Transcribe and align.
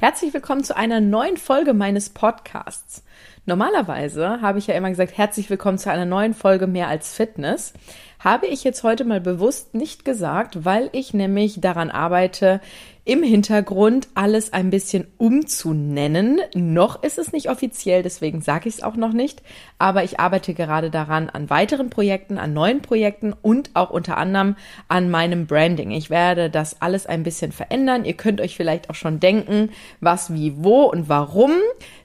Herzlich 0.00 0.32
willkommen 0.32 0.64
zu 0.64 0.74
einer 0.74 0.98
neuen 0.98 1.36
Folge 1.36 1.74
meines 1.74 2.08
Podcasts. 2.08 3.04
Normalerweise 3.44 4.40
habe 4.40 4.58
ich 4.58 4.66
ja 4.66 4.74
immer 4.74 4.88
gesagt, 4.88 5.18
herzlich 5.18 5.50
willkommen 5.50 5.76
zu 5.76 5.90
einer 5.90 6.06
neuen 6.06 6.32
Folge 6.32 6.66
mehr 6.66 6.88
als 6.88 7.14
Fitness. 7.14 7.74
Habe 8.20 8.48
ich 8.48 8.64
jetzt 8.64 8.82
heute 8.82 9.06
mal 9.06 9.22
bewusst 9.22 9.74
nicht 9.74 10.04
gesagt, 10.04 10.66
weil 10.66 10.90
ich 10.92 11.14
nämlich 11.14 11.62
daran 11.62 11.90
arbeite, 11.90 12.60
im 13.06 13.22
Hintergrund 13.22 14.08
alles 14.14 14.52
ein 14.52 14.68
bisschen 14.68 15.06
umzunennen. 15.16 16.38
Noch 16.54 17.02
ist 17.02 17.16
es 17.16 17.32
nicht 17.32 17.48
offiziell, 17.48 18.02
deswegen 18.02 18.42
sage 18.42 18.68
ich 18.68 18.74
es 18.74 18.82
auch 18.82 18.94
noch 18.94 19.14
nicht. 19.14 19.42
Aber 19.78 20.04
ich 20.04 20.20
arbeite 20.20 20.52
gerade 20.52 20.90
daran 20.90 21.30
an 21.30 21.48
weiteren 21.48 21.88
Projekten, 21.88 22.36
an 22.36 22.52
neuen 22.52 22.82
Projekten 22.82 23.32
und 23.32 23.70
auch 23.72 23.88
unter 23.88 24.18
anderem 24.18 24.54
an 24.86 25.10
meinem 25.10 25.46
Branding. 25.46 25.90
Ich 25.90 26.10
werde 26.10 26.50
das 26.50 26.82
alles 26.82 27.06
ein 27.06 27.22
bisschen 27.22 27.52
verändern. 27.52 28.04
Ihr 28.04 28.14
könnt 28.14 28.42
euch 28.42 28.54
vielleicht 28.54 28.90
auch 28.90 28.94
schon 28.94 29.18
denken, 29.18 29.70
was, 30.00 30.34
wie, 30.34 30.62
wo 30.62 30.82
und 30.82 31.08
warum. 31.08 31.52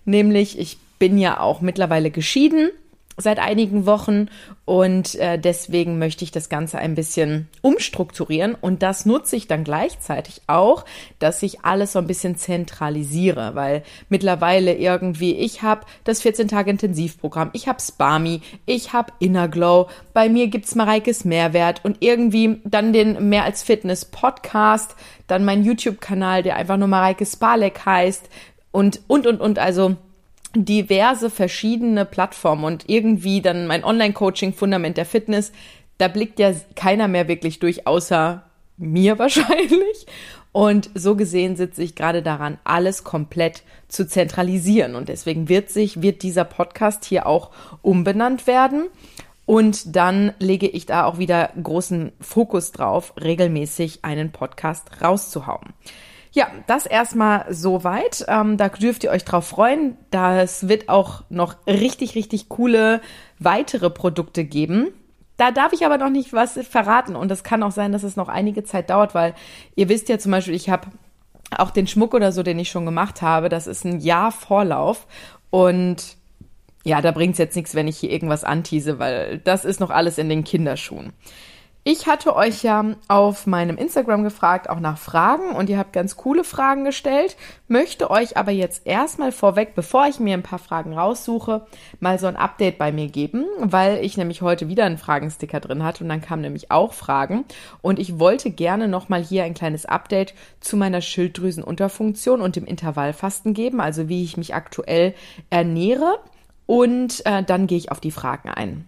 Nämlich, 0.06 0.58
ich 0.60 0.78
bin 0.98 1.18
ja 1.18 1.42
auch 1.42 1.60
mittlerweile 1.60 2.10
geschieden 2.10 2.70
seit 3.18 3.40
einigen 3.40 3.86
Wochen 3.86 4.28
und 4.66 5.16
äh, 5.16 5.38
deswegen 5.40 6.00
möchte 6.00 6.24
ich 6.24 6.32
das 6.32 6.50
Ganze 6.50 6.80
ein 6.80 6.96
bisschen 6.96 7.48
umstrukturieren 7.62 8.56
und 8.56 8.84
das 8.84 9.06
nutze 9.06 9.36
ich 9.36 9.48
dann 9.48 9.64
gleichzeitig 9.64 10.42
auch, 10.48 10.86
dass 11.20 11.42
ich 11.44 11.64
alles 11.64 11.94
so 11.94 12.00
ein 12.00 12.08
bisschen 12.08 12.36
zentralisiere, 12.36 13.56
weil 13.56 13.84
mittlerweile 14.10 14.76
irgendwie 14.76 15.36
ich 15.36 15.62
habe 15.62 15.86
das 16.04 16.22
14 16.22 16.48
Tage 16.48 16.72
Intensivprogramm, 16.72 17.52
ich 17.54 17.68
habe 17.68 17.82
Spami, 17.82 18.42
ich 18.66 18.92
habe 18.92 19.14
Inner 19.20 19.48
Glow, 19.48 19.88
bei 20.14 20.28
mir 20.28 20.48
gibt's 20.48 20.76
Mareikes 20.76 21.26
Mehrwert 21.26 21.86
und 21.86 21.98
irgendwie 22.02 22.60
dann 22.66 22.92
den 22.92 23.30
Mehr 23.30 23.44
als 23.44 23.64
Fitness 23.64 24.06
Podcast, 24.06 24.96
dann 25.28 25.46
mein 25.46 25.64
YouTube 25.64 26.02
Kanal, 26.02 26.44
der 26.44 26.58
einfach 26.58 26.78
nur 26.78 26.88
Mareike 26.88 27.26
Spalek 27.26 27.86
heißt 27.86 28.30
und 28.72 29.02
und 29.08 29.26
und 29.26 29.40
und 29.40 29.58
also 29.58 29.96
diverse 30.56 31.30
verschiedene 31.30 32.06
Plattformen 32.06 32.64
und 32.64 32.90
irgendwie 32.90 33.42
dann 33.42 33.68
mein 33.68 33.84
Online-Coaching 33.84 34.54
Fundament 34.54 34.98
der 34.98 35.06
Fitness, 35.06 35.52
da 35.98 36.08
blickt 36.08 36.40
ja 36.40 36.54
keiner 36.76 37.08
mehr 37.08 37.28
wirklich 37.28 37.60
durch, 37.60 37.88
außer 37.88 38.44
mir 38.78 39.20
wahrscheinlich. 39.20 40.06
Und 40.52 40.90
so 40.96 41.18
gesehen 41.18 41.58
sitze 41.58 41.84
ich 41.84 41.96
gerade 41.96 42.22
daran, 42.24 42.58
alles 42.64 43.04
komplett 43.04 43.64
zu 43.90 44.08
zentralisieren. 44.08 44.96
Und 44.96 45.10
deswegen 45.10 45.50
wird 45.50 45.70
sich, 45.70 46.02
wird 46.02 46.24
dieser 46.24 46.46
Podcast 46.46 47.04
hier 47.04 47.28
auch 47.28 47.52
umbenannt 47.82 48.48
werden. 48.48 48.86
Und 49.46 49.96
dann 49.96 50.34
lege 50.40 50.68
ich 50.68 50.86
da 50.86 51.06
auch 51.06 51.18
wieder 51.18 51.52
großen 51.62 52.14
Fokus 52.22 52.72
drauf, 52.72 53.14
regelmäßig 53.22 54.06
einen 54.06 54.32
Podcast 54.32 55.02
rauszuhauen. 55.02 55.74
Ja, 56.36 56.50
das 56.68 56.86
erstmal 56.86 57.46
soweit. 57.50 58.26
Ähm, 58.28 58.58
da 58.58 58.68
dürft 58.68 59.06
ihr 59.06 59.12
euch 59.12 59.24
drauf 59.24 59.48
freuen. 59.48 59.98
Das 60.12 60.68
wird 60.68 60.90
auch 60.90 61.24
noch 61.30 61.56
richtig, 61.66 62.14
richtig 62.16 62.50
coole 62.50 63.00
weitere 63.40 63.90
Produkte 63.90 64.44
geben. 64.44 64.90
Da 65.38 65.52
darf 65.52 65.72
ich 65.72 65.86
aber 65.86 65.98
noch 65.98 66.10
nicht 66.10 66.34
was 66.34 66.60
verraten 66.70 67.16
und 67.16 67.32
es 67.32 67.44
kann 67.44 67.64
auch 67.64 67.72
sein, 67.72 67.94
dass 67.94 68.04
es 68.04 68.18
noch 68.18 68.28
einige 68.28 68.66
Zeit 68.66 68.90
dauert, 68.90 69.16
weil 69.16 69.34
ihr 69.76 69.88
wisst 69.88 70.10
ja 70.10 70.20
zum 70.20 70.34
Beispiel, 70.34 70.56
ich 70.56 70.70
habe 70.70 70.88
auch 71.52 71.72
den 71.72 71.88
Schmuck 71.88 72.14
oder 72.14 72.34
so, 72.34 72.44
den 72.44 72.60
ich 72.60 72.70
schon 72.70 72.86
gemacht 72.86 73.22
habe, 73.22 73.48
das 73.48 73.68
ist 73.68 73.86
ein 73.86 74.00
Jahr 74.00 74.32
Vorlauf 74.32 75.08
und 75.50 76.18
ja, 76.84 77.02
da 77.02 77.12
bringt's 77.12 77.38
jetzt 77.38 77.56
nichts, 77.56 77.76
wenn 77.76 77.88
ich 77.88 77.98
hier 77.98 78.12
irgendwas 78.12 78.44
antease, 78.44 79.00
weil 79.00 79.40
das 79.40 79.66
ist 79.66 79.80
noch 79.80 79.90
alles 79.90 80.18
in 80.18 80.30
den 80.30 80.44
Kinderschuhen. 80.44 81.14
Ich 81.88 82.08
hatte 82.08 82.36
euch 82.36 82.64
ja 82.64 82.84
auf 83.10 83.46
meinem 83.46 83.78
Instagram 83.78 84.24
gefragt, 84.24 84.72
auch 84.72 84.80
nach 84.80 84.98
Fragen 84.98 85.52
und 85.52 85.70
ihr 85.70 85.78
habt 85.78 85.94
ganz 85.94 86.18
coole 86.18 86.44
Fragen 86.44 86.84
gestellt, 86.84 87.38
möchte 87.68 88.10
euch 88.10 88.38
aber 88.38 88.50
jetzt 88.50 88.88
erstmal 88.88 89.32
vorweg, 89.32 89.76
bevor 89.76 90.08
ich 90.08 90.20
mir 90.20 90.34
ein 90.34 90.42
paar 90.42 90.58
Fragen 90.58 90.98
raussuche, 90.98 91.68
mal 92.00 92.18
so 92.18 92.26
ein 92.26 92.38
Update 92.38 92.80
bei 92.80 92.92
mir 92.92 93.08
geben, 93.10 93.46
weil 93.60 94.04
ich 94.04 94.18
nämlich 94.18 94.42
heute 94.42 94.68
wieder 94.68 94.86
einen 94.86 94.98
Fragensticker 94.98 95.60
drin 95.60 95.84
hatte 95.84 96.04
und 96.04 96.10
dann 96.10 96.22
kamen 96.22 96.42
nämlich 96.42 96.72
auch 96.72 96.92
Fragen. 96.92 97.46
Und 97.84 98.00
ich 98.00 98.18
wollte 98.18 98.50
gerne 98.50 98.88
nochmal 98.88 99.24
hier 99.24 99.44
ein 99.44 99.54
kleines 99.54 99.86
Update 99.86 100.34
zu 100.62 100.78
meiner 100.78 101.02
Schilddrüsenunterfunktion 101.02 102.42
und 102.42 102.56
dem 102.56 102.66
Intervallfasten 102.66 103.54
geben, 103.54 103.80
also 103.80 104.10
wie 104.10 104.24
ich 104.24 104.38
mich 104.38 104.56
aktuell 104.56 105.14
ernähre. 105.52 106.18
Und 106.66 107.24
äh, 107.28 107.44
dann 107.44 107.68
gehe 107.68 107.78
ich 107.78 107.92
auf 107.92 108.00
die 108.00 108.10
Fragen 108.10 108.50
ein. 108.50 108.88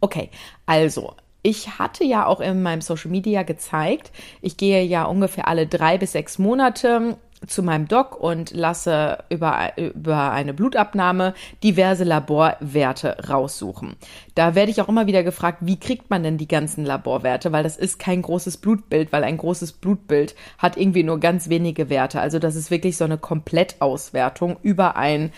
Okay, 0.00 0.30
also 0.66 1.14
ich 1.46 1.78
hatte 1.78 2.02
ja 2.02 2.26
auch 2.26 2.40
in 2.40 2.60
meinem 2.60 2.80
Social 2.80 3.10
Media 3.10 3.44
gezeigt, 3.44 4.10
ich 4.42 4.56
gehe 4.56 4.82
ja 4.82 5.04
ungefähr 5.04 5.46
alle 5.46 5.68
drei 5.68 5.96
bis 5.96 6.10
sechs 6.10 6.40
Monate 6.40 7.18
zu 7.46 7.62
meinem 7.62 7.86
Doc 7.86 8.18
und 8.18 8.50
lasse 8.50 9.18
über, 9.28 9.72
über 9.76 10.32
eine 10.32 10.54
Blutabnahme 10.54 11.34
diverse 11.62 12.02
Laborwerte 12.02 13.28
raussuchen. 13.28 13.94
Da 14.34 14.56
werde 14.56 14.72
ich 14.72 14.80
auch 14.80 14.88
immer 14.88 15.06
wieder 15.06 15.22
gefragt, 15.22 15.58
wie 15.60 15.78
kriegt 15.78 16.10
man 16.10 16.24
denn 16.24 16.36
die 16.36 16.48
ganzen 16.48 16.84
Laborwerte? 16.84 17.52
Weil 17.52 17.62
das 17.62 17.76
ist 17.76 18.00
kein 18.00 18.22
großes 18.22 18.56
Blutbild, 18.56 19.12
weil 19.12 19.22
ein 19.22 19.36
großes 19.36 19.72
Blutbild 19.72 20.34
hat 20.58 20.76
irgendwie 20.76 21.04
nur 21.04 21.20
ganz 21.20 21.48
wenige 21.48 21.88
Werte. 21.88 22.20
Also 22.20 22.40
das 22.40 22.56
ist 22.56 22.72
wirklich 22.72 22.96
so 22.96 23.04
eine 23.04 23.18
Komplettauswertung 23.18 24.56
über 24.62 24.96
ein 24.96 25.30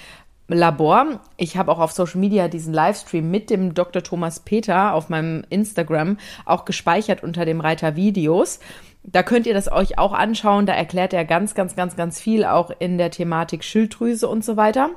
Labor. 0.49 1.21
Ich 1.37 1.57
habe 1.57 1.71
auch 1.71 1.79
auf 1.79 1.93
Social 1.93 2.21
Media 2.21 2.49
diesen 2.49 2.73
Livestream 2.73 3.31
mit 3.31 3.51
dem 3.51 3.75
Dr. 3.75 4.03
Thomas 4.03 4.41
Peter 4.41 4.95
auf 4.95 5.09
meinem 5.09 5.45
Instagram 5.51 6.19
auch 6.47 6.65
gespeichert 6.65 7.23
unter 7.23 7.45
dem 7.45 7.61
Reiter 7.61 7.97
Videos. 7.97 8.61
Da 9.05 9.23
könnt 9.23 9.47
ihr 9.47 9.55
das 9.55 9.71
euch 9.71 9.99
auch 9.99 10.13
anschauen. 10.13 10.67
Da 10.67 10.75
erklärt 10.75 11.13
er 11.13 11.25
ganz, 11.25 11.55
ganz, 11.55 11.77
ganz, 11.77 11.97
ganz 11.97 12.21
viel 12.21 12.45
auch 12.45 12.71
in 12.79 12.99
der 12.99 13.11
Thematik 13.11 13.63
Schilddrüse 13.63 14.29
und 14.29 14.45
so 14.45 14.57
weiter. 14.57 14.91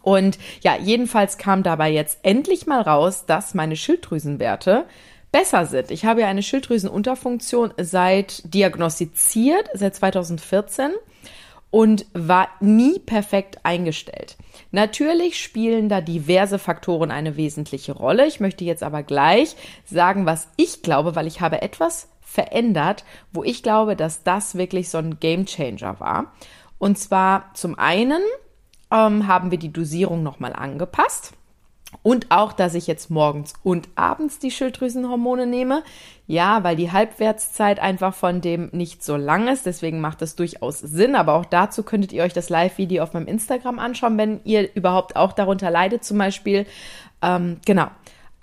Und 0.00 0.38
ja, 0.62 0.76
jedenfalls 0.76 1.36
kam 1.36 1.62
dabei 1.62 1.90
jetzt 1.90 2.20
endlich 2.22 2.66
mal 2.66 2.80
raus, 2.80 3.26
dass 3.26 3.54
meine 3.54 3.76
Schilddrüsenwerte 3.76 4.86
besser 5.32 5.66
sind. 5.66 5.90
Ich 5.90 6.04
habe 6.04 6.22
ja 6.22 6.28
eine 6.28 6.42
Schilddrüsenunterfunktion 6.42 7.74
seit 7.78 8.54
diagnostiziert, 8.54 9.68
seit 9.74 9.94
2014 9.94 10.92
und 11.72 12.04
war 12.12 12.48
nie 12.60 12.98
perfekt 12.98 13.64
eingestellt. 13.64 14.36
Natürlich 14.72 15.42
spielen 15.42 15.88
da 15.88 16.02
diverse 16.02 16.58
Faktoren 16.58 17.10
eine 17.10 17.36
wesentliche 17.36 17.92
Rolle. 17.92 18.26
Ich 18.26 18.40
möchte 18.40 18.64
jetzt 18.64 18.82
aber 18.82 19.02
gleich 19.02 19.56
sagen, 19.86 20.26
was 20.26 20.48
ich 20.56 20.82
glaube, 20.82 21.16
weil 21.16 21.26
ich 21.26 21.40
habe 21.40 21.62
etwas 21.62 22.10
verändert, 22.20 23.04
wo 23.32 23.42
ich 23.42 23.62
glaube, 23.62 23.96
dass 23.96 24.22
das 24.22 24.54
wirklich 24.54 24.90
so 24.90 24.98
ein 24.98 25.18
Game 25.18 25.46
Changer 25.46 25.98
war. 25.98 26.32
Und 26.78 26.98
zwar 26.98 27.50
zum 27.54 27.78
einen 27.78 28.20
ähm, 28.90 29.26
haben 29.26 29.50
wir 29.50 29.58
die 29.58 29.72
Dosierung 29.72 30.22
nochmal 30.22 30.52
angepasst. 30.52 31.32
Und 32.02 32.30
auch, 32.30 32.52
dass 32.52 32.74
ich 32.74 32.86
jetzt 32.86 33.10
morgens 33.10 33.52
und 33.62 33.88
abends 33.94 34.38
die 34.38 34.50
Schilddrüsenhormone 34.50 35.46
nehme. 35.46 35.84
Ja, 36.26 36.64
weil 36.64 36.74
die 36.76 36.90
Halbwertszeit 36.90 37.78
einfach 37.78 38.14
von 38.14 38.40
dem 38.40 38.70
nicht 38.72 39.04
so 39.04 39.16
lang 39.16 39.48
ist. 39.48 39.66
Deswegen 39.66 40.00
macht 40.00 40.22
das 40.22 40.34
durchaus 40.34 40.80
Sinn. 40.80 41.14
Aber 41.14 41.34
auch 41.34 41.44
dazu 41.44 41.82
könntet 41.82 42.12
ihr 42.12 42.24
euch 42.24 42.32
das 42.32 42.48
Live-Video 42.48 43.02
auf 43.02 43.12
meinem 43.12 43.26
Instagram 43.26 43.78
anschauen, 43.78 44.18
wenn 44.18 44.40
ihr 44.44 44.74
überhaupt 44.74 45.14
auch 45.16 45.32
darunter 45.32 45.70
leidet 45.70 46.04
zum 46.04 46.18
Beispiel. 46.18 46.66
Ähm, 47.22 47.58
genau. 47.64 47.88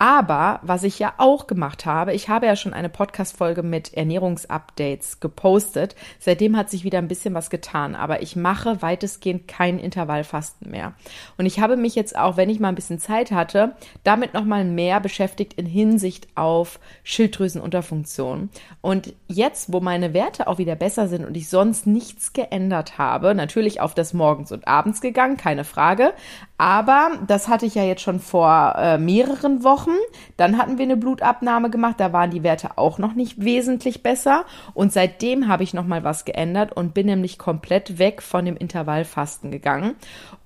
Aber 0.01 0.61
was 0.63 0.83
ich 0.83 0.97
ja 0.97 1.13
auch 1.17 1.45
gemacht 1.45 1.85
habe, 1.85 2.13
ich 2.13 2.29
habe 2.29 2.45
ja 2.45 2.55
schon 2.55 2.73
eine 2.73 2.87
Podcast-Folge 2.87 3.63
mit 3.63 3.93
Ernährungsupdates 3.93 5.19
gepostet. 5.19 5.93
Seitdem 6.19 6.55
hat 6.55 6.69
sich 6.69 6.85
wieder 6.85 6.99
ein 6.99 7.09
bisschen 7.09 7.33
was 7.33 7.49
getan, 7.49 7.95
aber 7.95 8.21
ich 8.21 8.37
mache 8.37 8.81
weitestgehend 8.81 9.49
kein 9.49 9.77
Intervallfasten 9.77 10.71
mehr. 10.71 10.93
Und 11.37 11.45
ich 11.45 11.59
habe 11.59 11.75
mich 11.75 11.95
jetzt 11.95 12.17
auch, 12.17 12.37
wenn 12.37 12.49
ich 12.49 12.61
mal 12.61 12.69
ein 12.69 12.75
bisschen 12.75 12.99
Zeit 12.99 13.31
hatte, 13.31 13.75
damit 14.05 14.33
nochmal 14.33 14.63
mehr 14.63 15.01
beschäftigt 15.01 15.55
in 15.55 15.65
Hinsicht 15.65 16.29
auf 16.35 16.79
Schilddrüsenunterfunktion. 17.03 18.49
Und 18.79 19.13
jetzt, 19.27 19.73
wo 19.73 19.81
meine 19.81 20.13
Werte 20.13 20.47
auch 20.47 20.59
wieder 20.59 20.77
besser 20.77 21.09
sind 21.09 21.25
und 21.25 21.35
ich 21.35 21.49
sonst 21.49 21.87
nichts 21.87 22.31
geändert 22.31 22.97
habe, 22.97 23.35
natürlich 23.35 23.81
auf 23.81 23.95
das 23.95 24.13
Morgens 24.13 24.53
und 24.53 24.65
Abends 24.65 25.01
gegangen, 25.01 25.35
keine 25.35 25.65
Frage. 25.65 26.13
Aber 26.57 27.11
das 27.27 27.49
hatte 27.49 27.65
ich 27.65 27.75
ja 27.75 27.83
jetzt 27.83 28.01
schon 28.01 28.21
vor 28.21 28.75
äh, 28.77 28.97
mehreren 28.97 29.65
Wochen 29.65 29.88
Wochen. 29.89 29.97
Dann 30.37 30.57
hatten 30.57 30.77
wir 30.77 30.83
eine 30.83 30.97
Blutabnahme 30.97 31.69
gemacht, 31.69 31.99
da 31.99 32.13
waren 32.13 32.31
die 32.31 32.43
Werte 32.43 32.77
auch 32.77 32.97
noch 32.97 33.13
nicht 33.13 33.43
wesentlich 33.43 34.03
besser. 34.03 34.45
Und 34.73 34.93
seitdem 34.93 35.47
habe 35.47 35.63
ich 35.63 35.73
nochmal 35.73 36.03
was 36.03 36.25
geändert 36.25 36.73
und 36.73 36.93
bin 36.93 37.07
nämlich 37.07 37.37
komplett 37.37 37.99
weg 37.99 38.21
von 38.21 38.45
dem 38.45 38.57
Intervallfasten 38.57 39.51
gegangen. 39.51 39.95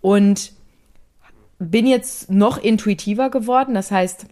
Und 0.01 0.53
bin 1.59 1.85
jetzt 1.85 2.29
noch 2.29 2.57
intuitiver 2.57 3.29
geworden. 3.29 3.73
Das 3.73 3.91
heißt, 3.91 4.25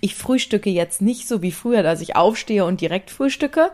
ich 0.00 0.14
frühstücke 0.14 0.70
jetzt 0.70 1.02
nicht 1.02 1.26
so 1.26 1.42
wie 1.42 1.52
früher, 1.52 1.82
dass 1.82 2.00
ich 2.00 2.16
aufstehe 2.16 2.64
und 2.64 2.80
direkt 2.80 3.10
frühstücke, 3.10 3.70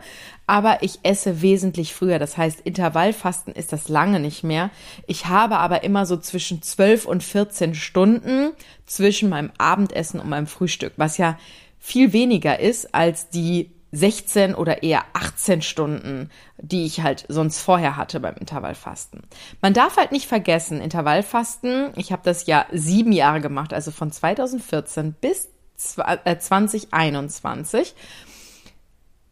aber 0.47 0.81
ich 0.81 0.99
esse 1.03 1.41
wesentlich 1.41 1.93
früher. 1.93 2.19
Das 2.19 2.37
heißt, 2.37 2.61
Intervallfasten 2.61 3.53
ist 3.53 3.73
das 3.73 3.89
lange 3.89 4.19
nicht 4.19 4.43
mehr. 4.43 4.71
Ich 5.05 5.27
habe 5.27 5.57
aber 5.57 5.83
immer 5.83 6.05
so 6.05 6.17
zwischen 6.17 6.61
12 6.61 7.05
und 7.05 7.23
14 7.23 7.75
Stunden 7.75 8.51
zwischen 8.85 9.29
meinem 9.29 9.51
Abendessen 9.57 10.19
und 10.19 10.29
meinem 10.29 10.47
Frühstück, 10.47 10.93
was 10.97 11.17
ja 11.17 11.37
viel 11.79 12.13
weniger 12.13 12.59
ist 12.59 12.93
als 12.95 13.29
die 13.29 13.71
16 13.91 14.53
oder 14.55 14.83
eher 14.83 15.05
18 15.13 15.61
Stunden, 15.61 16.29
die 16.57 16.85
ich 16.85 17.01
halt 17.01 17.25
sonst 17.29 17.61
vorher 17.61 17.95
hatte 17.95 18.19
beim 18.19 18.35
Intervallfasten. 18.35 19.21
Man 19.61 19.73
darf 19.73 19.97
halt 19.97 20.11
nicht 20.11 20.27
vergessen, 20.27 20.81
Intervallfasten, 20.81 21.91
ich 21.95 22.11
habe 22.11 22.21
das 22.25 22.47
ja 22.47 22.65
sieben 22.71 23.11
Jahre 23.11 23.39
gemacht, 23.39 23.73
also 23.73 23.91
von 23.91 24.11
2014 24.11 25.13
bis 25.13 25.49
2021, 25.77 27.89
äh, 27.89 27.93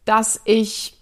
dass 0.06 0.40
ich 0.46 0.96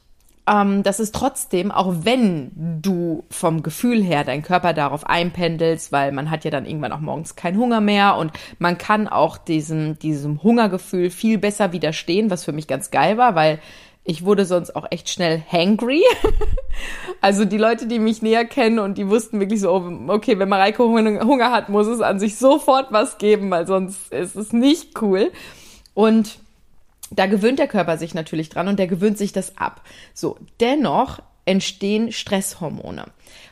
ähm, 0.46 0.84
dass 0.84 1.00
es 1.00 1.12
trotzdem, 1.12 1.72
auch 1.72 1.94
wenn 2.02 2.82
du 2.82 3.24
vom 3.30 3.64
Gefühl 3.64 4.04
her 4.04 4.24
deinen 4.24 4.42
Körper 4.42 4.74
darauf 4.74 5.08
einpendelst, 5.08 5.92
weil 5.92 6.12
man 6.12 6.30
hat 6.30 6.44
ja 6.44 6.52
dann 6.52 6.66
irgendwann 6.66 6.92
auch 6.92 7.00
morgens 7.00 7.36
keinen 7.36 7.58
Hunger 7.58 7.80
mehr 7.80 8.18
und 8.18 8.32
man 8.60 8.78
kann 8.78 9.08
auch 9.08 9.38
diesem, 9.38 9.98
diesem 10.00 10.44
Hungergefühl 10.44 11.10
viel 11.10 11.38
besser 11.38 11.72
widerstehen, 11.72 12.30
was 12.30 12.44
für 12.44 12.52
mich 12.52 12.68
ganz 12.68 12.92
geil 12.92 13.18
war, 13.18 13.36
weil 13.36 13.60
ich 14.06 14.26
wurde 14.26 14.46
sonst 14.46 14.76
auch 14.76 14.86
echt 14.90 15.10
schnell 15.10 15.42
hangry. 15.50 16.04
also 17.22 17.46
die 17.46 17.58
Leute, 17.58 17.88
die 17.88 18.00
mich 18.00 18.22
näher 18.22 18.46
kennen 18.46 18.80
und 18.80 18.98
die 18.98 19.10
wussten 19.10 19.40
wirklich 19.40 19.62
so, 19.62 19.72
okay, 20.08 20.38
wenn 20.40 20.50
Mareike 20.50 20.84
Hunger 20.84 21.52
hat, 21.52 21.70
muss 21.70 21.88
es 21.88 22.02
an 22.02 22.20
sich 22.20 22.38
sofort 22.38 22.92
was 22.92 23.18
geben, 23.18 23.50
weil 23.50 23.66
sonst 23.66 24.12
ist 24.12 24.36
es 24.36 24.52
nicht 24.52 25.02
cool. 25.02 25.32
Und 25.94 26.40
da 27.12 27.28
gewöhnt 27.28 27.60
der 27.60 27.68
Körper 27.68 27.98
sich 27.98 28.14
natürlich 28.14 28.50
dran 28.50 28.68
und 28.68 28.78
der 28.78 28.88
gewöhnt 28.88 29.18
sich 29.18 29.32
das 29.32 29.58
ab. 29.58 29.82
So, 30.14 30.38
dennoch 30.60 31.20
entstehen 31.46 32.12
Stresshormone. 32.12 33.06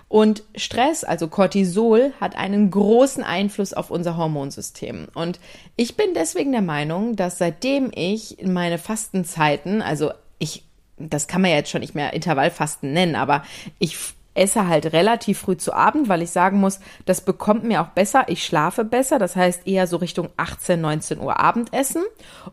Und 0.07 0.43
Stress, 0.57 1.05
also 1.05 1.29
Cortisol, 1.29 2.11
hat 2.19 2.35
einen 2.35 2.69
großen 2.69 3.23
Einfluss 3.23 3.73
auf 3.73 3.91
unser 3.91 4.17
Hormonsystem. 4.17 5.07
Und 5.13 5.39
ich 5.77 5.95
bin 5.95 6.13
deswegen 6.13 6.51
der 6.51 6.61
Meinung, 6.61 7.15
dass 7.15 7.37
seitdem 7.37 7.91
ich 7.95 8.37
in 8.37 8.51
meine 8.51 8.77
Fastenzeiten, 8.77 9.81
also 9.81 10.11
ich, 10.41 10.65
das 10.97 11.27
kann 11.27 11.41
man 11.41 11.51
ja 11.51 11.57
jetzt 11.57 11.69
schon 11.69 11.81
nicht 11.81 11.95
mehr 11.95 12.13
Intervallfasten 12.13 12.91
nennen, 12.91 13.15
aber 13.15 13.43
ich 13.79 13.97
esse 14.33 14.67
halt 14.67 14.93
relativ 14.93 15.39
früh 15.39 15.57
zu 15.57 15.73
Abend, 15.73 16.07
weil 16.07 16.21
ich 16.21 16.31
sagen 16.31 16.59
muss, 16.59 16.79
das 17.05 17.21
bekommt 17.21 17.63
mir 17.63 17.81
auch 17.81 17.89
besser. 17.89 18.25
Ich 18.27 18.45
schlafe 18.45 18.85
besser, 18.85 19.19
das 19.19 19.35
heißt 19.35 19.67
eher 19.67 19.87
so 19.87 19.97
Richtung 19.97 20.29
18, 20.37 20.79
19 20.79 21.19
Uhr 21.19 21.39
Abendessen. 21.39 22.03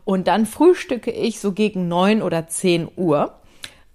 Und 0.03 0.27
dann 0.27 0.45
frühstücke 0.45 1.11
ich 1.11 1.39
so 1.39 1.53
gegen 1.53 1.87
9 1.87 2.21
oder 2.21 2.47
10 2.47 2.89
Uhr. 2.97 3.39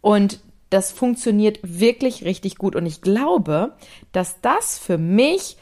Und 0.01 0.41
das 0.71 0.93
funktioniert 0.93 1.59
wirklich 1.63 2.25
richtig 2.25 2.57
gut. 2.57 2.75
Und 2.75 2.87
ich 2.87 3.03
glaube, 3.03 3.75
dass 4.13 4.41
das 4.41 4.79
für 4.79 4.99
mich 4.99 5.57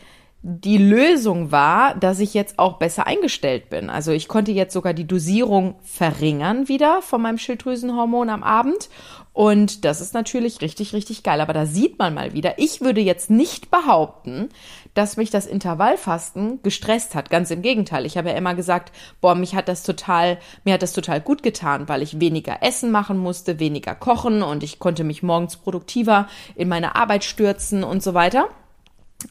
die 0.45 0.79
Lösung 0.79 1.53
war, 1.53 1.95
dass 1.95 2.19
ich 2.19 2.35
jetzt 2.35 2.59
auch 2.59 2.79
besser 2.79 3.07
eingestellt 3.07 3.71
bin. 3.71 3.89
Also 3.89 4.11
ich 4.11 4.27
konnte 4.27 4.51
jetzt 4.51 4.73
sogar 4.73 4.93
die 4.93 5.07
Dosierung 5.07 5.77
verringern 5.83 6.67
wieder 6.67 7.01
von 7.01 7.23
meinem 7.23 7.39
Schilddrüsenhormon 7.39 8.29
am 8.29 8.43
Abend. 8.43 8.89
Und 9.33 9.85
das 9.85 10.01
ist 10.01 10.15
natürlich 10.15 10.61
richtig, 10.61 10.95
richtig 10.95 11.23
geil. 11.23 11.41
Aber 11.41 11.53
da 11.53 11.65
sieht 11.65 11.97
man 12.01 12.15
mal 12.15 12.33
wieder, 12.33 12.59
ich 12.59 12.81
würde 12.81 13.01
jetzt 13.01 13.31
nicht 13.31 13.71
behaupten, 13.71 14.49
dass 14.95 15.17
mich 15.17 15.31
das 15.31 15.47
Intervallfasten 15.47 16.61
gestresst 16.65 17.15
hat. 17.15 17.31
Ganz 17.31 17.53
im 17.53 17.63
Gegenteil. 17.63 18.05
Ich 18.05 18.19
habe 18.19 18.31
ja 18.31 18.37
immer 18.37 18.57
gesagt, 18.57 18.93
boah, 19.21 19.37
mich 19.37 19.55
hat 19.55 19.69
das 19.69 19.85
total, 19.85 20.39
mir 20.65 20.75
hat 20.75 20.83
das 20.83 20.93
total 20.93 21.21
gut 21.21 21.45
getan, 21.45 21.89
weil 21.89 22.03
ich 22.03 22.19
weniger 22.19 22.63
Essen 22.63 22.91
machen 22.91 23.17
musste, 23.17 23.61
weniger 23.61 23.95
kochen 23.95 24.43
und 24.43 24.65
ich 24.65 24.81
konnte 24.81 25.05
mich 25.05 25.23
morgens 25.23 25.57
produktiver 25.57 26.27
in 26.57 26.69
meine 26.69 26.97
Arbeit 26.97 27.23
stürzen 27.23 27.85
und 27.85 28.03
so 28.03 28.13
weiter. 28.13 28.49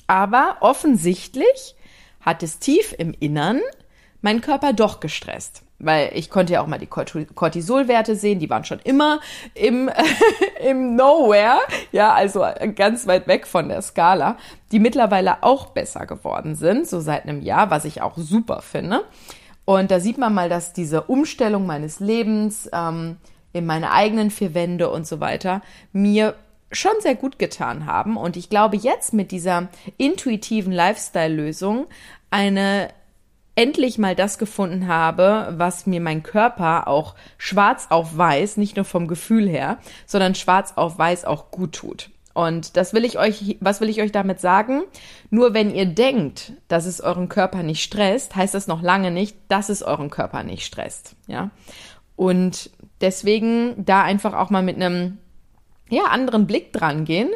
Aber 0.07 0.57
offensichtlich 0.61 1.75
hat 2.21 2.43
es 2.43 2.59
tief 2.59 2.93
im 2.97 3.13
Innern 3.19 3.61
meinen 4.21 4.41
Körper 4.41 4.73
doch 4.73 4.99
gestresst. 4.99 5.63
Weil 5.79 6.11
ich 6.13 6.29
konnte 6.29 6.53
ja 6.53 6.61
auch 6.61 6.67
mal 6.67 6.77
die 6.77 6.85
Cortisolwerte 6.85 8.15
sehen, 8.15 8.37
die 8.37 8.51
waren 8.51 8.65
schon 8.65 8.79
immer 8.83 9.19
im, 9.55 9.89
im 10.63 10.95
Nowhere, 10.95 11.57
ja, 11.91 12.13
also 12.13 12.45
ganz 12.75 13.07
weit 13.07 13.27
weg 13.27 13.47
von 13.47 13.67
der 13.67 13.81
Skala, 13.81 14.37
die 14.71 14.79
mittlerweile 14.79 15.41
auch 15.41 15.67
besser 15.67 16.05
geworden 16.05 16.55
sind, 16.55 16.87
so 16.87 16.99
seit 16.99 17.23
einem 17.23 17.41
Jahr, 17.41 17.71
was 17.71 17.85
ich 17.85 18.03
auch 18.03 18.15
super 18.15 18.61
finde. 18.61 19.03
Und 19.65 19.89
da 19.89 19.99
sieht 19.99 20.19
man 20.19 20.35
mal, 20.35 20.49
dass 20.49 20.73
diese 20.73 21.03
Umstellung 21.03 21.65
meines 21.65 21.99
Lebens 21.99 22.69
ähm, 22.73 23.17
in 23.51 23.65
meine 23.65 23.91
eigenen 23.91 24.29
vier 24.29 24.53
Wände 24.53 24.89
und 24.89 25.07
so 25.07 25.19
weiter 25.19 25.61
mir 25.93 26.35
schon 26.71 26.93
sehr 26.99 27.15
gut 27.15 27.39
getan 27.39 27.85
haben. 27.85 28.17
Und 28.17 28.37
ich 28.37 28.49
glaube, 28.49 28.77
jetzt 28.77 29.13
mit 29.13 29.31
dieser 29.31 29.69
intuitiven 29.97 30.71
Lifestyle-Lösung 30.71 31.87
eine 32.29 32.89
endlich 33.55 33.97
mal 33.97 34.15
das 34.15 34.37
gefunden 34.37 34.87
habe, 34.87 35.53
was 35.57 35.85
mir 35.85 35.99
mein 35.99 36.23
Körper 36.23 36.87
auch 36.87 37.15
schwarz 37.37 37.87
auf 37.89 38.17
weiß, 38.17 38.57
nicht 38.57 38.75
nur 38.75 38.85
vom 38.85 39.07
Gefühl 39.07 39.47
her, 39.47 39.77
sondern 40.05 40.35
schwarz 40.35 40.73
auf 40.77 40.97
weiß 40.97 41.25
auch 41.25 41.51
gut 41.51 41.73
tut. 41.73 42.09
Und 42.33 42.77
das 42.77 42.93
will 42.93 43.03
ich 43.03 43.19
euch, 43.19 43.57
was 43.59 43.81
will 43.81 43.89
ich 43.89 44.01
euch 44.01 44.13
damit 44.13 44.39
sagen? 44.39 44.83
Nur 45.29 45.53
wenn 45.53 45.73
ihr 45.73 45.85
denkt, 45.85 46.53
dass 46.69 46.85
es 46.85 47.01
euren 47.01 47.27
Körper 47.27 47.61
nicht 47.61 47.83
stresst, 47.83 48.35
heißt 48.35 48.53
das 48.53 48.67
noch 48.67 48.81
lange 48.81 49.11
nicht, 49.11 49.35
dass 49.49 49.67
es 49.67 49.83
euren 49.83 50.09
Körper 50.09 50.43
nicht 50.43 50.65
stresst, 50.65 51.15
ja? 51.27 51.49
Und 52.15 52.69
deswegen 53.01 53.83
da 53.83 54.03
einfach 54.03 54.33
auch 54.33 54.49
mal 54.49 54.63
mit 54.63 54.75
einem 54.75 55.17
ja, 55.91 56.05
anderen 56.05 56.47
Blick 56.47 56.71
dran 56.71 57.03
gehen. 57.03 57.29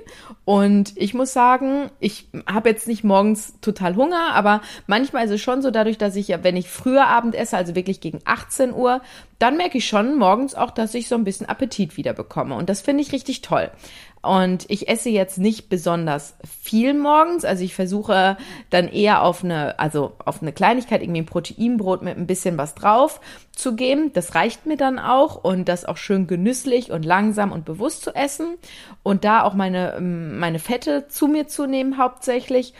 Und 0.46 0.94
ich 0.96 1.14
muss 1.14 1.34
sagen, 1.34 1.92
ich 2.00 2.30
habe 2.48 2.70
jetzt 2.70 2.88
nicht 2.88 3.04
morgens 3.04 3.60
total 3.60 3.96
Hunger, 3.98 4.34
aber 4.34 4.62
manchmal 4.88 5.26
ist 5.26 5.32
es 5.32 5.42
schon 5.42 5.62
so, 5.62 5.72
dadurch, 5.72 5.98
dass 5.98 6.16
ich 6.16 6.30
ja, 6.30 6.44
wenn 6.44 6.56
ich 6.56 6.70
früher 6.70 7.06
Abend 7.06 7.36
esse, 7.36 7.58
also 7.58 7.76
wirklich 7.76 8.00
gegen 8.00 8.22
18 8.24 8.74
Uhr, 8.74 9.02
dann 9.40 9.58
merke 9.58 9.78
ich 9.78 9.88
schon 9.88 10.18
morgens 10.18 10.56
auch, 10.56 10.72
dass 10.72 10.94
ich 10.94 11.08
so 11.08 11.16
ein 11.16 11.24
bisschen 11.24 11.48
Appetit 11.48 11.98
wieder 11.98 12.14
bekomme. 12.14 12.56
Und 12.56 12.70
das 12.70 12.82
finde 12.82 13.04
ich 13.04 13.12
richtig 13.12 13.42
toll. 13.42 13.70
Und 14.26 14.66
ich 14.70 14.88
esse 14.88 15.10
jetzt 15.10 15.38
nicht 15.38 15.70
besonders 15.70 16.36
viel 16.64 16.94
morgens. 16.96 17.46
Also 17.46 17.64
ich 17.64 17.76
versuche 17.76 18.38
dann 18.72 18.88
eher 18.88 19.22
auf 19.22 19.44
eine, 19.44 19.78
also 19.78 20.14
auf 20.26 20.42
eine 20.42 20.52
Kleinigkeit, 20.52 21.02
irgendwie 21.04 21.22
ein 21.22 21.28
Proteinbrot 21.28 22.02
mit 22.02 22.18
ein 22.18 22.26
bisschen 22.26 22.58
was 22.58 22.74
drauf 22.74 23.22
zu 23.52 23.76
geben. 23.76 24.12
Das 24.14 24.34
reicht 24.34 24.66
mir 24.66 24.78
dann 24.78 24.98
auch 24.98 25.44
und 25.44 25.70
das 25.70 25.86
auch 25.86 25.98
schön 25.98 26.26
genüsslich 26.26 26.92
und 26.92 27.06
langsam 27.06 27.52
und 27.52 27.66
bewusst 27.66 28.02
zu 28.02 28.16
essen. 28.16 28.56
Und 29.04 29.26
da 29.26 29.44
auch 29.44 29.54
meine, 29.54 29.96
ähm, 29.98 30.40
meine 30.40 30.60
Fette 30.60 31.08
zu 31.08 31.28
mir 31.28 31.48
zu 31.48 31.68
nehmen 31.68 32.00
hauptsächlich, 32.00 32.74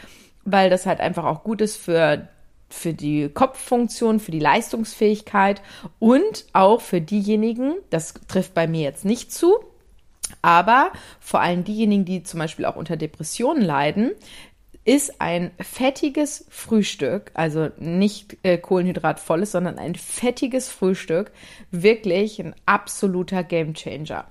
weil 0.44 0.68
das 0.68 0.84
halt 0.84 1.00
einfach 1.00 1.24
auch 1.24 1.44
gut 1.44 1.60
ist 1.60 1.76
für 1.76 2.28
für 2.68 2.94
die 2.94 3.28
Kopffunktion, 3.28 4.20
für 4.20 4.32
die 4.32 4.40
Leistungsfähigkeit 4.40 5.62
und 5.98 6.46
auch 6.52 6.80
für 6.80 7.00
diejenigen, 7.00 7.74
das 7.90 8.14
trifft 8.28 8.54
bei 8.54 8.66
mir 8.66 8.82
jetzt 8.82 9.04
nicht 9.04 9.32
zu, 9.32 9.58
aber 10.42 10.92
vor 11.20 11.40
allem 11.40 11.64
diejenigen, 11.64 12.04
die 12.04 12.22
zum 12.22 12.40
Beispiel 12.40 12.64
auch 12.64 12.76
unter 12.76 12.96
Depressionen 12.96 13.62
leiden, 13.62 14.12
ist 14.84 15.20
ein 15.20 15.50
fettiges 15.60 16.46
Frühstück, 16.48 17.32
also 17.34 17.70
nicht 17.76 18.36
äh, 18.44 18.56
kohlenhydratvolles, 18.56 19.50
sondern 19.50 19.78
ein 19.78 19.96
fettiges 19.96 20.68
Frühstück 20.68 21.32
wirklich 21.72 22.40
ein 22.40 22.54
absoluter 22.66 23.42
Gamechanger. 23.42 24.26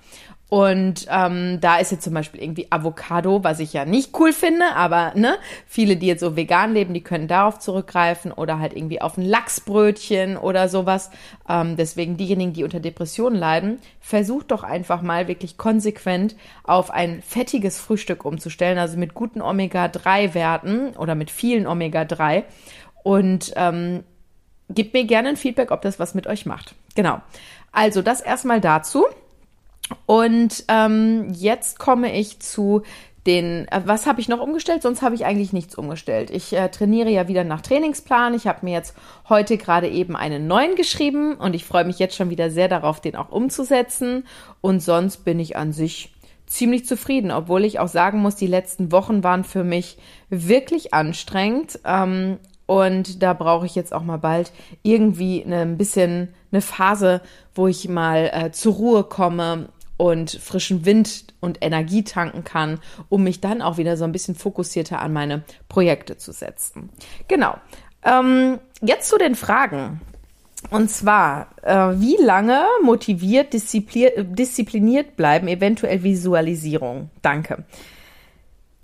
Und 0.56 1.06
ähm, 1.10 1.60
da 1.60 1.80
ist 1.80 1.92
jetzt 1.92 2.06
zum 2.06 2.14
Beispiel 2.14 2.42
irgendwie 2.42 2.68
Avocado, 2.70 3.44
was 3.44 3.60
ich 3.60 3.74
ja 3.74 3.84
nicht 3.84 4.18
cool 4.18 4.32
finde, 4.32 4.64
aber 4.74 5.12
ne, 5.14 5.38
viele, 5.68 5.98
die 5.98 6.08
jetzt 6.08 6.22
so 6.22 6.38
vegan 6.38 6.74
leben, 6.74 6.94
die 6.94 7.04
können 7.04 7.28
darauf 7.28 7.60
zurückgreifen 7.60 8.32
oder 8.32 8.58
halt 8.58 8.74
irgendwie 8.74 9.02
auf 9.02 9.18
ein 9.18 9.26
Lachsbrötchen 9.26 10.38
oder 10.38 10.70
sowas. 10.70 11.12
Ähm, 11.50 11.76
deswegen 11.76 12.16
diejenigen, 12.16 12.54
die 12.54 12.64
unter 12.64 12.80
Depressionen 12.80 13.38
leiden, 13.38 13.80
versucht 14.00 14.52
doch 14.52 14.64
einfach 14.64 15.02
mal 15.02 15.28
wirklich 15.28 15.58
konsequent 15.58 16.38
auf 16.64 16.90
ein 16.90 17.22
fettiges 17.22 17.78
Frühstück 17.78 18.24
umzustellen, 18.24 18.78
also 18.78 18.98
mit 18.98 19.14
guten 19.14 19.42
Omega-3-Werten 19.42 20.96
oder 20.96 21.16
mit 21.16 21.32
vielen 21.32 21.68
Omega-3. 21.68 22.46
Und 23.04 23.52
ähm, 23.58 24.06
gebt 24.70 24.94
mir 24.94 25.04
gerne 25.04 25.28
ein 25.28 25.36
Feedback, 25.36 25.72
ob 25.72 25.82
das 25.82 26.00
was 26.00 26.16
mit 26.16 26.28
euch 26.28 26.46
macht. 26.46 26.76
Genau. 26.96 27.20
Also 27.74 28.02
das 28.02 28.22
erstmal 28.22 28.62
dazu. 28.62 29.06
Und 30.06 30.66
ähm, 30.68 31.32
jetzt 31.34 31.80
komme 31.80 32.18
ich 32.18 32.40
zu 32.40 32.84
den, 33.26 33.68
äh, 33.70 33.82
was 33.86 34.06
habe 34.06 34.22
ich 34.22 34.30
noch 34.30 34.40
umgestellt? 34.40 34.84
Sonst 34.84 35.02
habe 35.02 35.16
ich 35.16 35.26
eigentlich 35.26 35.54
nichts 35.54 35.76
umgestellt. 35.76 36.30
Ich 36.30 36.54
äh, 36.54 36.70
trainiere 36.70 37.10
ja 37.10 37.28
wieder 37.28 37.44
nach 37.44 37.62
Trainingsplan. 37.62 38.34
Ich 38.34 38.48
habe 38.48 38.60
mir 38.64 38.74
jetzt 38.74 38.96
heute 39.30 39.58
gerade 39.58 39.90
eben 39.90 40.16
einen 40.16 40.48
neuen 40.48 40.76
geschrieben 40.76 41.36
und 41.36 41.56
ich 41.56 41.66
freue 41.66 41.86
mich 41.86 42.00
jetzt 42.00 42.16
schon 42.16 42.30
wieder 42.30 42.50
sehr 42.50 42.68
darauf, 42.68 43.02
den 43.02 43.16
auch 43.16 43.32
umzusetzen. 43.32 44.26
Und 44.62 44.82
sonst 44.82 45.26
bin 45.26 45.40
ich 45.40 45.58
an 45.58 45.74
sich 45.74 46.14
ziemlich 46.46 46.86
zufrieden, 46.86 47.32
obwohl 47.32 47.66
ich 47.66 47.80
auch 47.80 47.88
sagen 47.88 48.22
muss, 48.22 48.36
die 48.36 48.48
letzten 48.48 48.92
Wochen 48.92 49.24
waren 49.24 49.44
für 49.44 49.64
mich 49.64 49.98
wirklich 50.30 50.94
anstrengend. 50.94 51.80
Ähm, 51.84 52.38
und 52.68 53.22
da 53.22 53.34
brauche 53.34 53.66
ich 53.66 53.76
jetzt 53.76 53.94
auch 53.94 54.04
mal 54.04 54.18
bald 54.18 54.52
irgendwie 54.82 55.44
ein 55.44 55.78
bisschen 55.78 56.30
eine 56.52 56.62
Phase, 56.62 57.22
wo 57.54 57.68
ich 57.68 57.88
mal 57.88 58.32
äh, 58.34 58.52
zur 58.52 58.74
Ruhe 58.74 59.04
komme 59.04 59.70
und 59.98 60.32
frischen 60.32 60.86
Wind 60.86 61.26
und 61.40 61.60
Energie 61.62 62.04
tanken 62.04 62.44
kann, 62.44 62.80
um 63.10 63.24
mich 63.24 63.42
dann 63.42 63.62
auch 63.62 63.78
wieder 63.78 63.98
so 63.98 64.04
ein 64.04 64.12
bisschen 64.12 64.36
fokussierter 64.36 65.02
an 65.02 65.14
meine 65.14 65.44
Projekte 65.70 66.18
zu 66.18 66.32
setzen. 66.32 66.90
Genau. 67.28 67.56
Ähm, 68.04 68.60
jetzt 68.82 69.10
zu 69.10 69.18
den 69.18 69.36
Fragen. 69.36 70.02
Und 70.72 70.90
zwar, 70.90 71.50
äh, 71.62 72.00
wie 72.00 72.18
lange 72.18 72.66
motiviert, 72.84 73.54
diszipliniert 73.54 75.16
bleiben, 75.16 75.48
eventuell 75.48 76.04
Visualisierung. 76.04 77.10
Danke. 77.22 77.66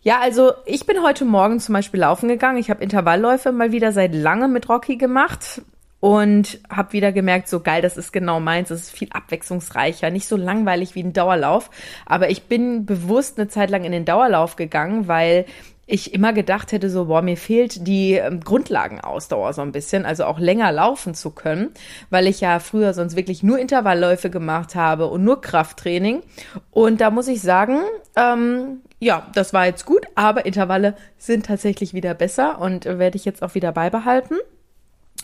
Ja, 0.04 0.20
also 0.20 0.54
ich 0.66 0.86
bin 0.86 1.04
heute 1.04 1.26
Morgen 1.26 1.60
zum 1.60 1.74
Beispiel 1.74 2.00
laufen 2.00 2.28
gegangen. 2.28 2.58
Ich 2.58 2.70
habe 2.70 2.84
Intervallläufe 2.84 3.52
mal 3.52 3.72
wieder 3.72 3.92
seit 3.92 4.16
langem 4.16 4.52
mit 4.52 4.68
Rocky 4.68 4.98
gemacht 4.98 5.62
und 6.02 6.60
habe 6.68 6.94
wieder 6.94 7.12
gemerkt, 7.14 7.48
so 7.48 7.62
geil, 7.62 7.82
das 7.82 7.96
ist 7.96 8.12
genau 8.12 8.40
meins. 8.40 8.72
Es 8.72 8.82
ist 8.82 8.92
viel 8.92 9.10
abwechslungsreicher, 9.12 10.10
nicht 10.10 10.28
so 10.28 10.36
langweilig 10.36 10.96
wie 10.96 11.04
ein 11.04 11.14
Dauerlauf. 11.14 11.70
Aber 12.08 12.30
ich 12.32 12.44
bin 12.44 12.86
bewusst 12.86 13.40
eine 13.40 13.48
Zeit 13.48 13.70
lang 13.70 13.86
in 13.86 13.92
den 13.92 14.04
Dauerlauf 14.04 14.56
gegangen, 14.56 15.08
weil 15.08 15.46
ich 15.86 16.14
immer 16.14 16.34
gedacht 16.34 16.72
hätte, 16.72 16.90
so, 16.90 17.06
boah, 17.06 17.22
mir 17.22 17.38
fehlt 17.38 17.86
die 17.86 18.14
ähm, 18.14 18.40
Grundlagenausdauer 18.40 19.54
so 19.54 19.62
ein 19.62 19.72
bisschen, 19.72 20.06
also 20.06 20.24
auch 20.26 20.40
länger 20.40 20.72
laufen 20.72 21.14
zu 21.14 21.32
können, 21.32 21.70
weil 22.10 22.28
ich 22.28 22.42
ja 22.42 22.60
früher 22.60 22.94
sonst 22.94 23.16
wirklich 23.16 23.44
nur 23.44 23.60
Intervallläufe 23.60 24.32
gemacht 24.32 24.74
habe 24.74 25.08
und 25.08 25.24
nur 25.24 25.42
Krafttraining. 25.42 26.24
Und 26.72 27.00
da 27.00 27.12
muss 27.12 27.28
ich 27.28 27.42
sagen, 27.42 27.82
ähm, 28.16 28.82
ja, 29.00 29.28
das 29.36 29.54
war 29.54 29.66
jetzt 29.66 29.86
gut, 29.86 30.08
aber 30.16 30.46
Intervalle 30.48 30.96
sind 31.18 31.46
tatsächlich 31.46 31.94
wieder 31.94 32.16
besser 32.16 32.60
und 32.60 32.88
äh, 32.88 32.98
werde 32.98 33.18
ich 33.18 33.26
jetzt 33.26 33.44
auch 33.44 33.54
wieder 33.54 33.72
beibehalten. 33.72 34.38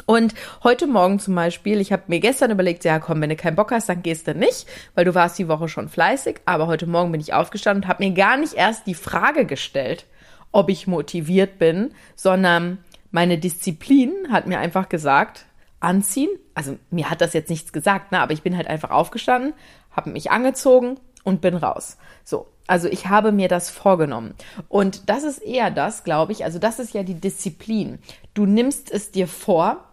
Und 0.06 0.34
heute 0.63 0.88
Morgen 0.88 1.20
zum 1.20 1.36
Beispiel, 1.36 1.82
ich 1.82 1.92
habe 1.92 2.04
mir 2.08 2.20
gestern 2.20 2.51
überlegt, 2.51 2.84
ja 2.84 3.00
komm, 3.00 3.22
wenn 3.22 3.30
du 3.30 3.36
keinen 3.36 3.56
Bock 3.56 3.72
hast, 3.72 3.89
dann 3.89 4.04
gehst 4.04 4.27
du 4.27 4.36
nicht, 4.36 4.68
weil 4.96 5.06
du 5.06 5.16
warst 5.16 5.39
die 5.39 5.48
Woche 5.48 5.68
schon 5.68 5.89
fleißig. 5.89 6.42
Aber 6.46 6.68
heute 6.68 6.88
Morgen 6.88 7.12
bin 7.12 7.22
ich 7.22 7.34
aufgestanden 7.34 7.84
und 7.84 7.89
habe 7.89 8.04
mir 8.04 8.13
gar 8.13 8.38
nicht 8.38 8.54
erst 8.54 8.86
die 8.86 8.94
Frage 8.94 9.46
gestellt, 9.46 10.06
ob 10.51 10.70
ich 10.70 10.88
motiviert 10.88 11.60
bin, 11.60 11.92
sondern 12.16 12.77
meine 13.12 13.38
Disziplin 13.38 14.13
hat 14.32 14.48
mir 14.48 14.60
einfach 14.60 14.89
gesagt, 14.89 15.46
anziehen. 15.80 16.30
Also 16.54 16.77
mir 16.89 17.10
hat 17.10 17.22
das 17.22 17.34
jetzt 17.34 17.50
nichts 17.50 17.72
gesagt, 17.74 18.12
ne, 18.12 18.20
aber 18.20 18.34
ich 18.34 18.44
bin 18.44 18.58
halt 18.58 18.68
einfach 18.68 18.92
aufgestanden, 18.92 19.54
habe 19.92 20.10
mich 20.10 20.32
angezogen 20.32 21.00
und 21.24 21.42
bin 21.42 21.56
raus. 21.56 21.98
So, 22.24 22.48
also 22.68 22.88
ich 22.88 23.08
habe 23.08 23.32
mir 23.32 23.48
das 23.48 23.70
vorgenommen. 23.70 24.34
Und 24.68 25.10
das 25.10 25.24
ist 25.24 25.39
eher 25.39 25.72
das, 25.72 26.04
glaube 26.04 26.32
ich, 26.32 26.44
also 26.44 26.60
das 26.60 26.80
ist 26.80 26.94
ja 26.94 27.04
die 27.04 27.20
Disziplin. 27.20 28.00
Du 28.34 28.46
nimmst 28.46 28.92
es 28.92 29.12
dir 29.12 29.27
vor 29.27 29.87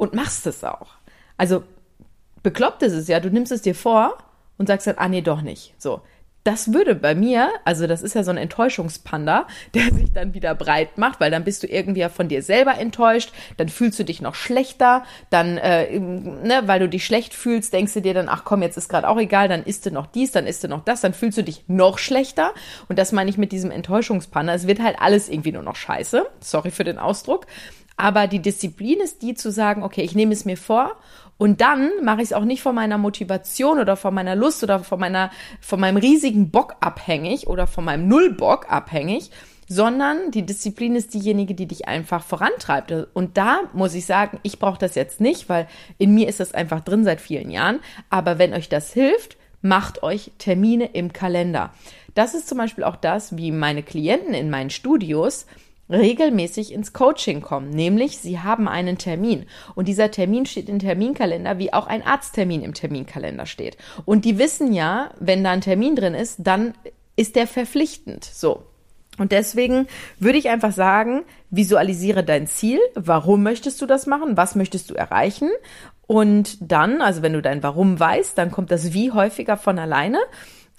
und 0.00 0.14
machst 0.14 0.46
es 0.46 0.64
auch. 0.64 0.94
Also 1.36 1.62
bekloppt 2.42 2.82
ist 2.82 2.94
es 2.94 3.06
ja, 3.06 3.20
du 3.20 3.28
nimmst 3.28 3.52
es 3.52 3.60
dir 3.60 3.74
vor 3.74 4.16
und 4.56 4.66
sagst 4.66 4.86
dann, 4.86 4.96
ah 4.96 5.08
nee, 5.08 5.20
doch 5.20 5.42
nicht. 5.42 5.74
So, 5.76 6.00
das 6.42 6.72
würde 6.72 6.94
bei 6.94 7.14
mir, 7.14 7.50
also 7.66 7.86
das 7.86 8.00
ist 8.00 8.14
ja 8.14 8.24
so 8.24 8.30
ein 8.30 8.38
Enttäuschungspanda, 8.38 9.46
der 9.74 9.92
sich 9.92 10.10
dann 10.14 10.32
wieder 10.32 10.54
breit 10.54 10.96
macht, 10.96 11.20
weil 11.20 11.30
dann 11.30 11.44
bist 11.44 11.62
du 11.62 11.66
irgendwie 11.66 12.00
ja 12.00 12.08
von 12.08 12.28
dir 12.28 12.42
selber 12.42 12.78
enttäuscht, 12.78 13.30
dann 13.58 13.68
fühlst 13.68 13.98
du 13.98 14.04
dich 14.04 14.22
noch 14.22 14.34
schlechter, 14.34 15.04
dann, 15.28 15.58
äh, 15.58 15.98
ne, 15.98 16.62
weil 16.64 16.80
du 16.80 16.88
dich 16.88 17.04
schlecht 17.04 17.34
fühlst, 17.34 17.74
denkst 17.74 17.92
du 17.92 18.00
dir 18.00 18.14
dann, 18.14 18.30
ach 18.30 18.44
komm, 18.44 18.62
jetzt 18.62 18.78
ist 18.78 18.88
gerade 18.88 19.06
auch 19.06 19.18
egal, 19.18 19.48
dann 19.48 19.64
isst 19.64 19.84
du 19.84 19.90
noch 19.90 20.06
dies, 20.06 20.32
dann 20.32 20.46
isst 20.46 20.64
du 20.64 20.68
noch 20.68 20.82
das, 20.82 21.02
dann 21.02 21.12
fühlst 21.12 21.36
du 21.36 21.44
dich 21.44 21.64
noch 21.66 21.98
schlechter. 21.98 22.54
Und 22.88 22.98
das 22.98 23.12
meine 23.12 23.28
ich 23.28 23.36
mit 23.36 23.52
diesem 23.52 23.70
Enttäuschungspanda. 23.70 24.54
Es 24.54 24.66
wird 24.66 24.80
halt 24.80 24.96
alles 24.98 25.28
irgendwie 25.28 25.52
nur 25.52 25.62
noch 25.62 25.76
scheiße. 25.76 26.24
Sorry 26.40 26.70
für 26.70 26.84
den 26.84 26.98
Ausdruck. 26.98 27.46
Aber 27.96 28.26
die 28.26 28.40
Disziplin 28.40 29.00
ist 29.00 29.22
die 29.22 29.34
zu 29.34 29.50
sagen, 29.50 29.82
okay, 29.82 30.02
ich 30.02 30.14
nehme 30.14 30.32
es 30.32 30.44
mir 30.44 30.56
vor 30.56 30.96
und 31.40 31.62
dann 31.62 31.90
mache 32.02 32.18
ich 32.18 32.28
es 32.28 32.32
auch 32.34 32.44
nicht 32.44 32.60
von 32.60 32.74
meiner 32.74 32.98
Motivation 32.98 33.78
oder 33.78 33.96
von 33.96 34.12
meiner 34.12 34.36
Lust 34.36 34.62
oder 34.62 34.80
von 34.80 35.00
meiner, 35.00 35.30
von 35.60 35.80
meinem 35.80 35.96
riesigen 35.96 36.50
Bock 36.50 36.76
abhängig 36.80 37.46
oder 37.46 37.66
von 37.66 37.84
meinem 37.84 38.08
Nullbock 38.08 38.70
abhängig, 38.70 39.30
sondern 39.66 40.32
die 40.32 40.44
Disziplin 40.44 40.96
ist 40.96 41.14
diejenige, 41.14 41.54
die 41.54 41.66
dich 41.66 41.88
einfach 41.88 42.24
vorantreibt. 42.24 42.92
Und 43.14 43.38
da 43.38 43.62
muss 43.72 43.94
ich 43.94 44.04
sagen, 44.04 44.38
ich 44.42 44.58
brauche 44.58 44.78
das 44.78 44.96
jetzt 44.96 45.20
nicht, 45.20 45.48
weil 45.48 45.66
in 45.96 46.12
mir 46.12 46.28
ist 46.28 46.40
das 46.40 46.52
einfach 46.52 46.80
drin 46.80 47.04
seit 47.04 47.20
vielen 47.20 47.50
Jahren. 47.50 47.80
Aber 48.10 48.38
wenn 48.38 48.52
euch 48.52 48.68
das 48.68 48.92
hilft, 48.92 49.38
macht 49.62 50.02
euch 50.02 50.32
Termine 50.38 50.86
im 50.92 51.12
Kalender. 51.12 51.72
Das 52.14 52.34
ist 52.34 52.48
zum 52.48 52.58
Beispiel 52.58 52.84
auch 52.84 52.96
das, 52.96 53.36
wie 53.36 53.52
meine 53.52 53.82
Klienten 53.82 54.34
in 54.34 54.50
meinen 54.50 54.70
Studios 54.70 55.46
regelmäßig 55.90 56.72
ins 56.72 56.92
Coaching 56.92 57.40
kommen, 57.40 57.70
nämlich 57.70 58.18
sie 58.18 58.40
haben 58.40 58.68
einen 58.68 58.98
Termin 58.98 59.46
und 59.74 59.88
dieser 59.88 60.10
Termin 60.10 60.46
steht 60.46 60.68
im 60.68 60.78
Terminkalender, 60.78 61.58
wie 61.58 61.72
auch 61.72 61.86
ein 61.86 62.04
Arzttermin 62.04 62.62
im 62.62 62.74
Terminkalender 62.74 63.46
steht. 63.46 63.76
Und 64.04 64.24
die 64.24 64.38
wissen 64.38 64.72
ja, 64.72 65.10
wenn 65.18 65.44
da 65.44 65.50
ein 65.50 65.60
Termin 65.60 65.96
drin 65.96 66.14
ist, 66.14 66.36
dann 66.38 66.74
ist 67.16 67.36
der 67.36 67.46
verpflichtend. 67.46 68.24
So. 68.24 68.64
Und 69.18 69.32
deswegen 69.32 69.86
würde 70.18 70.38
ich 70.38 70.48
einfach 70.48 70.72
sagen, 70.72 71.24
visualisiere 71.50 72.24
dein 72.24 72.46
Ziel. 72.46 72.78
Warum 72.94 73.42
möchtest 73.42 73.82
du 73.82 73.86
das 73.86 74.06
machen? 74.06 74.36
Was 74.36 74.54
möchtest 74.54 74.90
du 74.90 74.94
erreichen? 74.94 75.50
Und 76.06 76.56
dann, 76.60 77.02
also 77.02 77.20
wenn 77.20 77.34
du 77.34 77.42
dein 77.42 77.62
Warum 77.62 78.00
weißt, 78.00 78.38
dann 78.38 78.50
kommt 78.50 78.70
das 78.70 78.94
Wie 78.94 79.12
häufiger 79.12 79.56
von 79.56 79.78
alleine. 79.78 80.18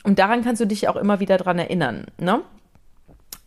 Und 0.04 0.18
daran 0.18 0.44
kannst 0.44 0.60
du 0.60 0.66
dich 0.66 0.88
auch 0.88 0.96
immer 0.96 1.20
wieder 1.20 1.38
dran 1.38 1.60
erinnern. 1.60 2.08
Ne? 2.20 2.42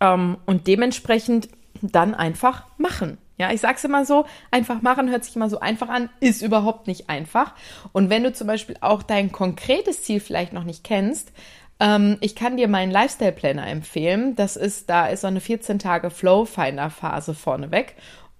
Ähm, 0.00 0.38
und 0.46 0.66
dementsprechend 0.66 1.48
dann 1.82 2.14
einfach 2.14 2.64
machen. 2.78 3.18
Ja, 3.36 3.50
ich 3.50 3.60
sag's 3.60 3.82
immer 3.82 4.04
so, 4.04 4.26
einfach 4.52 4.80
machen 4.80 5.10
hört 5.10 5.24
sich 5.24 5.34
immer 5.34 5.50
so 5.50 5.58
einfach 5.58 5.88
an, 5.88 6.08
ist 6.20 6.40
überhaupt 6.40 6.86
nicht 6.86 7.10
einfach. 7.10 7.54
Und 7.92 8.08
wenn 8.08 8.22
du 8.22 8.32
zum 8.32 8.46
Beispiel 8.46 8.76
auch 8.80 9.02
dein 9.02 9.32
konkretes 9.32 10.04
Ziel 10.04 10.20
vielleicht 10.20 10.52
noch 10.52 10.62
nicht 10.62 10.84
kennst, 10.84 11.32
ähm, 11.80 12.16
ich 12.20 12.36
kann 12.36 12.56
dir 12.56 12.68
meinen 12.68 12.92
Lifestyle 12.92 13.32
Planner 13.32 13.66
empfehlen. 13.66 14.36
Das 14.36 14.56
ist, 14.56 14.88
da 14.88 15.08
ist 15.08 15.22
so 15.22 15.26
eine 15.26 15.40
14 15.40 15.80
Tage 15.80 16.10
Flow 16.10 16.44
Finder 16.44 16.90
Phase 16.90 17.34
vorneweg. 17.34 17.96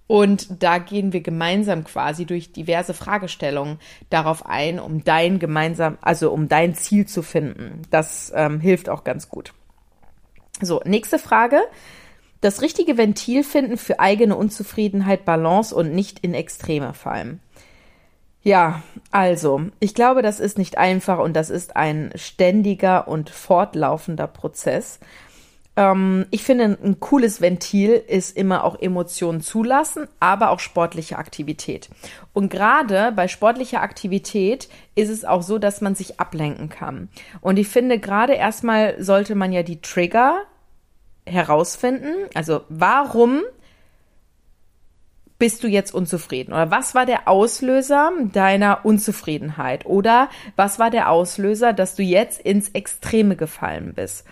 Und 0.07 0.61
da 0.63 0.77
gehen 0.77 1.13
wir 1.13 1.21
gemeinsam 1.21 1.83
quasi 1.83 2.25
durch 2.25 2.53
diverse 2.53 2.93
Fragestellungen 2.93 3.79
darauf 4.09 4.45
ein, 4.45 4.79
um 4.79 5.03
dein 5.03 5.39
gemeinsam, 5.39 5.97
also 6.01 6.31
um 6.31 6.47
dein 6.47 6.75
Ziel 6.75 7.07
zu 7.07 7.23
finden. 7.23 7.81
Das 7.89 8.31
ähm, 8.35 8.59
hilft 8.59 8.87
auch 8.87 9.03
ganz 9.03 9.29
gut. 9.29 9.53
So, 10.61 10.81
nächste 10.85 11.19
Frage. 11.19 11.61
Das 12.41 12.61
richtige 12.61 12.97
Ventil 12.97 13.43
finden 13.43 13.77
für 13.77 13.99
eigene 13.99 14.35
Unzufriedenheit, 14.35 15.25
Balance 15.25 15.73
und 15.75 15.93
nicht 15.93 16.19
in 16.19 16.33
Extreme 16.33 16.93
fallen. 16.93 17.39
Ja, 18.43 18.83
also, 19.09 19.61
ich 19.79 19.95
glaube, 19.95 20.21
das 20.21 20.39
ist 20.39 20.59
nicht 20.59 20.77
einfach 20.77 21.17
und 21.17 21.33
das 21.33 21.49
ist 21.49 21.75
ein 21.75 22.11
ständiger 22.13 23.07
und 23.07 23.31
fortlaufender 23.31 24.27
Prozess. 24.27 24.99
Ähm, 25.77 26.25
ich 26.31 26.43
finde, 26.43 26.77
ein 26.83 26.99
cooles 26.99 27.41
Ventil 27.41 27.91
ist 27.91 28.35
immer 28.35 28.63
auch 28.63 28.79
Emotionen 28.79 29.41
zulassen, 29.41 30.07
aber 30.19 30.49
auch 30.49 30.59
sportliche 30.59 31.17
Aktivität. 31.17 31.89
Und 32.33 32.49
gerade 32.49 33.11
bei 33.11 33.27
sportlicher 33.27 33.81
Aktivität 33.81 34.69
ist 34.95 35.09
es 35.09 35.25
auch 35.25 35.41
so, 35.41 35.57
dass 35.57 35.81
man 35.81 35.95
sich 35.95 36.19
ablenken 36.19 36.69
kann. 36.69 37.09
Und 37.41 37.57
ich 37.57 37.67
finde, 37.67 37.99
gerade 37.99 38.33
erstmal 38.33 39.01
sollte 39.03 39.35
man 39.35 39.51
ja 39.51 39.63
die 39.63 39.81
Trigger 39.81 40.43
herausfinden. 41.25 42.29
Also, 42.33 42.61
warum 42.69 43.41
bist 45.37 45.63
du 45.63 45.67
jetzt 45.67 45.93
unzufrieden? 45.93 46.53
Oder 46.53 46.71
was 46.71 46.95
war 46.95 47.05
der 47.05 47.27
Auslöser 47.27 48.11
deiner 48.31 48.85
Unzufriedenheit? 48.85 49.85
Oder 49.85 50.29
was 50.55 50.79
war 50.79 50.89
der 50.89 51.09
Auslöser, 51.09 51.73
dass 51.73 51.95
du 51.95 52.03
jetzt 52.03 52.39
ins 52.39 52.69
Extreme 52.69 53.35
gefallen 53.35 53.93
bist? 53.93 54.25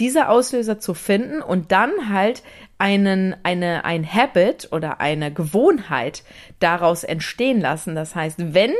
Diese 0.00 0.28
Auslöser 0.28 0.80
zu 0.80 0.94
finden 0.94 1.42
und 1.42 1.70
dann 1.70 2.08
halt 2.08 2.42
einen, 2.78 3.36
eine, 3.42 3.84
ein 3.84 4.10
Habit 4.10 4.68
oder 4.72 5.00
eine 5.00 5.32
Gewohnheit 5.32 6.24
daraus 6.58 7.04
entstehen 7.04 7.60
lassen. 7.60 7.94
Das 7.94 8.14
heißt, 8.14 8.54
wenn 8.54 8.72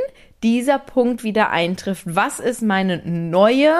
dieser 0.43 0.79
Punkt 0.79 1.23
wieder 1.23 1.51
eintrifft, 1.51 2.03
was 2.07 2.39
ist 2.39 2.63
meine 2.63 3.01
neue 3.05 3.75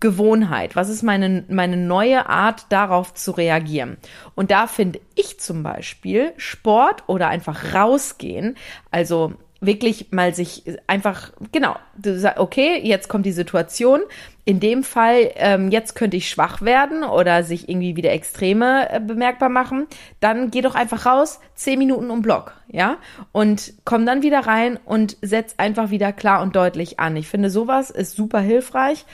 Gewohnheit? 0.00 0.76
Was 0.76 0.88
ist 0.88 1.02
meine, 1.02 1.44
meine 1.48 1.76
neue 1.76 2.28
Art, 2.28 2.66
darauf 2.68 3.14
zu 3.14 3.32
reagieren? 3.32 3.96
Und 4.36 4.52
da 4.52 4.68
finde 4.68 5.00
ich 5.16 5.40
zum 5.40 5.64
Beispiel 5.64 6.32
Sport 6.36 7.08
oder 7.08 7.28
einfach 7.28 7.74
rausgehen, 7.74 8.56
also 8.92 9.32
wirklich 9.60 10.12
mal 10.12 10.34
sich 10.34 10.62
einfach, 10.86 11.32
genau, 11.50 11.76
du 11.96 12.18
sagst, 12.18 12.38
okay, 12.38 12.80
jetzt 12.82 13.08
kommt 13.08 13.26
die 13.26 13.32
Situation. 13.32 14.00
In 14.44 14.60
dem 14.60 14.82
Fall, 14.82 15.32
ähm, 15.34 15.70
jetzt 15.70 15.94
könnte 15.94 16.16
ich 16.16 16.30
schwach 16.30 16.62
werden 16.62 17.02
oder 17.02 17.42
sich 17.42 17.68
irgendwie 17.68 17.96
wieder 17.96 18.12
Extreme 18.12 18.90
äh, 18.90 19.00
bemerkbar 19.00 19.48
machen. 19.48 19.86
Dann 20.20 20.50
geh 20.50 20.62
doch 20.62 20.74
einfach 20.74 21.06
raus, 21.06 21.40
zehn 21.54 21.78
Minuten 21.78 22.10
um 22.10 22.22
Block, 22.22 22.54
ja? 22.68 22.98
Und 23.32 23.74
komm 23.84 24.06
dann 24.06 24.22
wieder 24.22 24.40
rein 24.40 24.78
und 24.84 25.16
setz 25.22 25.54
einfach 25.58 25.90
wieder 25.90 26.12
klar 26.12 26.40
und 26.40 26.54
deutlich 26.54 27.00
an. 27.00 27.16
Ich 27.16 27.28
finde, 27.28 27.50
sowas 27.50 27.90
ist 27.90 28.16
super 28.16 28.40
hilfreich. 28.40 29.04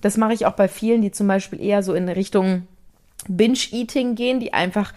Das 0.00 0.16
mache 0.16 0.32
ich 0.32 0.46
auch 0.46 0.54
bei 0.54 0.68
vielen, 0.68 1.02
die 1.02 1.12
zum 1.12 1.28
Beispiel 1.28 1.60
eher 1.60 1.82
so 1.82 1.94
in 1.94 2.08
Richtung 2.08 2.66
Binge-Eating 3.28 4.14
gehen, 4.14 4.40
die 4.40 4.52
einfach 4.52 4.92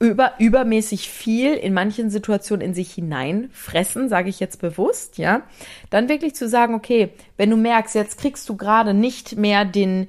über, 0.00 0.34
übermäßig 0.38 1.08
viel 1.08 1.54
in 1.54 1.74
manchen 1.74 2.08
Situationen 2.08 2.64
in 2.64 2.74
sich 2.74 2.92
hineinfressen, 2.92 4.08
sage 4.08 4.28
ich 4.28 4.38
jetzt 4.38 4.60
bewusst, 4.60 5.18
ja, 5.18 5.42
dann 5.90 6.08
wirklich 6.08 6.34
zu 6.34 6.48
sagen, 6.48 6.74
okay, 6.74 7.10
wenn 7.36 7.50
du 7.50 7.56
merkst, 7.56 7.94
jetzt 7.96 8.18
kriegst 8.18 8.48
du 8.48 8.56
gerade 8.56 8.94
nicht 8.94 9.36
mehr 9.36 9.64
den, 9.64 10.08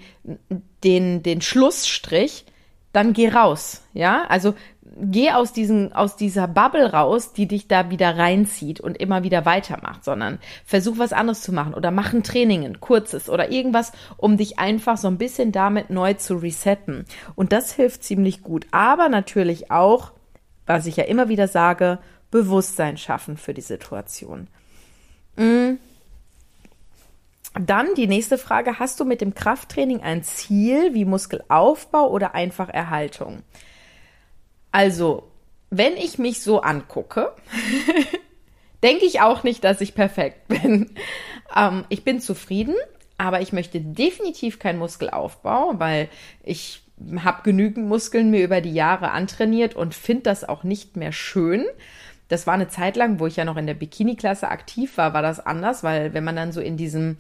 den, 0.84 1.24
den 1.24 1.42
Schlussstrich, 1.42 2.46
dann 2.94 3.14
geh 3.14 3.30
raus, 3.30 3.84
ja? 3.94 4.26
Also 4.30 4.54
geh 4.98 5.32
aus 5.32 5.54
diesen, 5.54 5.94
aus 5.94 6.16
dieser 6.16 6.48
Bubble 6.48 6.92
raus, 6.92 7.34
die 7.34 7.48
dich 7.48 7.68
da 7.68 7.90
wieder 7.90 8.18
reinzieht 8.18 8.80
und 8.80 8.98
immer 8.98 9.24
wieder 9.24 9.46
weitermacht, 9.46 10.04
sondern 10.04 10.40
versuch 10.66 10.98
was 10.98 11.14
anderes 11.14 11.42
zu 11.42 11.52
machen 11.52 11.74
oder 11.74 11.92
mach 11.92 12.14
ein 12.14 12.24
Training, 12.24 12.66
ein 12.66 12.80
kurzes 12.80 13.30
oder 13.30 13.52
irgendwas, 13.52 13.92
um 14.18 14.38
dich 14.38 14.60
einfach 14.60 14.98
so 14.98 15.08
ein 15.08 15.18
bisschen 15.18 15.52
damit 15.52 15.90
neu 15.90 16.14
zu 16.16 16.36
resetten. 16.36 17.06
Und 17.36 17.52
das 17.52 17.74
hilft 17.74 18.04
ziemlich 18.04 18.42
gut. 18.42 18.68
Aber 18.72 19.10
natürlich 19.10 19.72
auch, 19.72 20.12
was 20.66 20.86
ich 20.86 20.98
ja 20.98 21.06
immer 21.06 21.30
wieder 21.30 21.48
sage, 21.48 22.00
Bewusstsein 22.32 22.98
schaffen 22.98 23.38
für 23.38 23.54
die 23.54 23.62
Situation. 23.62 24.48
Mhm. 25.36 25.80
Dann 27.60 27.96
die 27.96 28.08
nächste 28.08 28.38
Frage, 28.38 28.78
hast 28.78 29.00
du 29.00 29.06
mit 29.06 29.22
dem 29.22 29.34
Krafttraining 29.34 30.02
ein 30.02 30.24
Ziel 30.24 30.94
wie 30.94 31.06
Muskelaufbau 31.06 32.10
oder 32.10 32.36
einfach 32.36 32.70
Erhaltung? 32.70 33.42
Also, 34.72 35.32
wenn 35.70 35.98
ich 35.98 36.18
mich 36.18 36.42
so 36.42 36.62
angucke, 36.62 37.32
denke 38.84 39.06
ich 39.06 39.22
auch 39.22 39.44
nicht, 39.44 39.64
dass 39.64 39.82
ich 39.82 39.96
perfekt 39.96 40.48
bin. 40.48 40.92
Ähm, 41.56 41.86
ich 41.90 42.04
bin 42.04 42.22
zufrieden, 42.22 42.76
aber 43.18 43.42
ich 43.42 43.54
möchte 43.54 43.82
definitiv 43.82 44.60
keinen 44.60 44.80
Muskelaufbau, 44.80 45.74
weil 45.78 46.10
ich 46.44 46.84
habe 47.24 47.44
genügend 47.44 47.88
Muskeln 47.88 48.30
mir 48.30 48.44
über 48.44 48.62
die 48.62 48.74
Jahre 48.74 49.12
antrainiert 49.12 49.76
und 49.76 49.94
finde 49.94 50.24
das 50.24 50.44
auch 50.44 50.64
nicht 50.64 50.98
mehr 50.98 51.12
schön. 51.12 51.66
Das 52.28 52.46
war 52.46 52.54
eine 52.54 52.68
Zeit 52.68 52.96
lang, 52.96 53.20
wo 53.20 53.28
ich 53.28 53.38
ja 53.38 53.46
noch 53.46 53.58
in 53.58 53.68
der 53.68 53.74
Bikini-Klasse 53.74 54.50
aktiv 54.50 54.98
war, 54.98 55.14
war 55.14 55.22
das 55.22 55.40
anders, 55.40 55.84
weil 55.84 56.14
wenn 56.14 56.24
man 56.24 56.36
dann 56.36 56.52
so 56.52 56.62
in 56.62 56.78
diesem, 56.78 57.18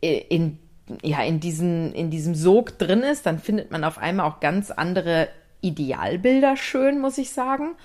in, 0.00 0.58
ja, 1.02 1.22
in 1.22 1.40
diesen, 1.40 1.92
in 1.92 2.10
diesem 2.10 2.34
Sog 2.34 2.78
drin 2.78 3.00
ist, 3.00 3.26
dann 3.26 3.38
findet 3.38 3.70
man 3.70 3.84
auf 3.84 3.98
einmal 3.98 4.26
auch 4.26 4.40
ganz 4.40 4.70
andere 4.70 5.28
Idealbilder 5.60 6.56
schön, 6.56 7.00
muss 7.00 7.18
ich 7.18 7.30
sagen. 7.30 7.76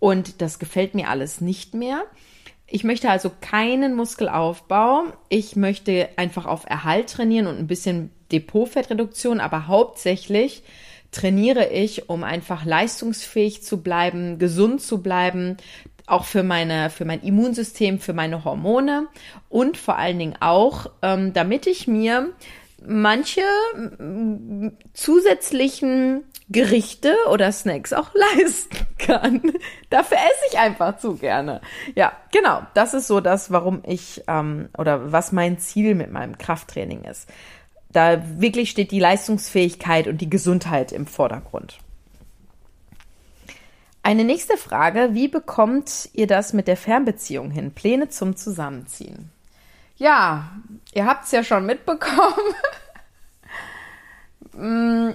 Und 0.00 0.40
das 0.40 0.58
gefällt 0.58 0.94
mir 0.94 1.08
alles 1.08 1.40
nicht 1.40 1.74
mehr. 1.74 2.04
Ich 2.66 2.84
möchte 2.84 3.10
also 3.10 3.30
keinen 3.40 3.96
Muskelaufbau. 3.96 5.04
Ich 5.28 5.56
möchte 5.56 6.08
einfach 6.16 6.46
auf 6.46 6.66
Erhalt 6.66 7.10
trainieren 7.10 7.46
und 7.46 7.58
ein 7.58 7.66
bisschen 7.66 8.10
Depotfettreduktion, 8.30 9.40
aber 9.40 9.66
hauptsächlich 9.66 10.62
trainiere 11.10 11.68
ich, 11.70 12.10
um 12.10 12.24
einfach 12.24 12.66
leistungsfähig 12.66 13.62
zu 13.62 13.82
bleiben, 13.82 14.38
gesund 14.38 14.82
zu 14.82 15.02
bleiben, 15.02 15.56
auch 16.06 16.24
für 16.24 16.42
meine, 16.42 16.90
für 16.90 17.04
mein 17.04 17.22
Immunsystem, 17.22 17.98
für 17.98 18.12
meine 18.12 18.44
Hormone 18.44 19.08
und 19.48 19.76
vor 19.76 19.96
allen 19.96 20.18
Dingen 20.18 20.36
auch, 20.40 20.90
ähm, 21.02 21.32
damit 21.32 21.66
ich 21.66 21.86
mir 21.86 22.32
manche 22.86 23.42
zusätzlichen 24.92 26.24
Gerichte 26.48 27.14
oder 27.30 27.52
Snacks 27.52 27.92
auch 27.92 28.10
leisten 28.36 28.86
kann. 28.98 29.52
Dafür 29.90 30.18
esse 30.18 30.52
ich 30.52 30.58
einfach 30.58 30.98
zu 30.98 31.16
gerne. 31.16 31.60
Ja, 31.94 32.12
genau. 32.32 32.62
Das 32.74 32.94
ist 32.94 33.06
so 33.06 33.20
das, 33.20 33.50
warum 33.50 33.82
ich 33.86 34.22
ähm, 34.28 34.68
oder 34.76 35.12
was 35.12 35.32
mein 35.32 35.58
Ziel 35.58 35.94
mit 35.94 36.10
meinem 36.10 36.38
Krafttraining 36.38 37.04
ist. 37.04 37.28
Da 37.90 38.22
wirklich 38.40 38.70
steht 38.70 38.90
die 38.90 39.00
Leistungsfähigkeit 39.00 40.08
und 40.08 40.20
die 40.20 40.30
Gesundheit 40.30 40.92
im 40.92 41.06
Vordergrund. 41.06 41.78
Eine 44.02 44.24
nächste 44.24 44.56
Frage, 44.56 45.10
wie 45.12 45.28
bekommt 45.28 46.08
ihr 46.14 46.26
das 46.26 46.52
mit 46.52 46.66
der 46.66 46.76
Fernbeziehung 46.76 47.50
hin? 47.50 47.72
Pläne 47.72 48.08
zum 48.08 48.36
Zusammenziehen? 48.36 49.30
Ja, 49.98 50.52
ihr 50.94 51.06
habt 51.06 51.24
es 51.24 51.32
ja 51.32 51.44
schon 51.44 51.66
mitbekommen. 51.66 52.54
Mm, 54.54 55.10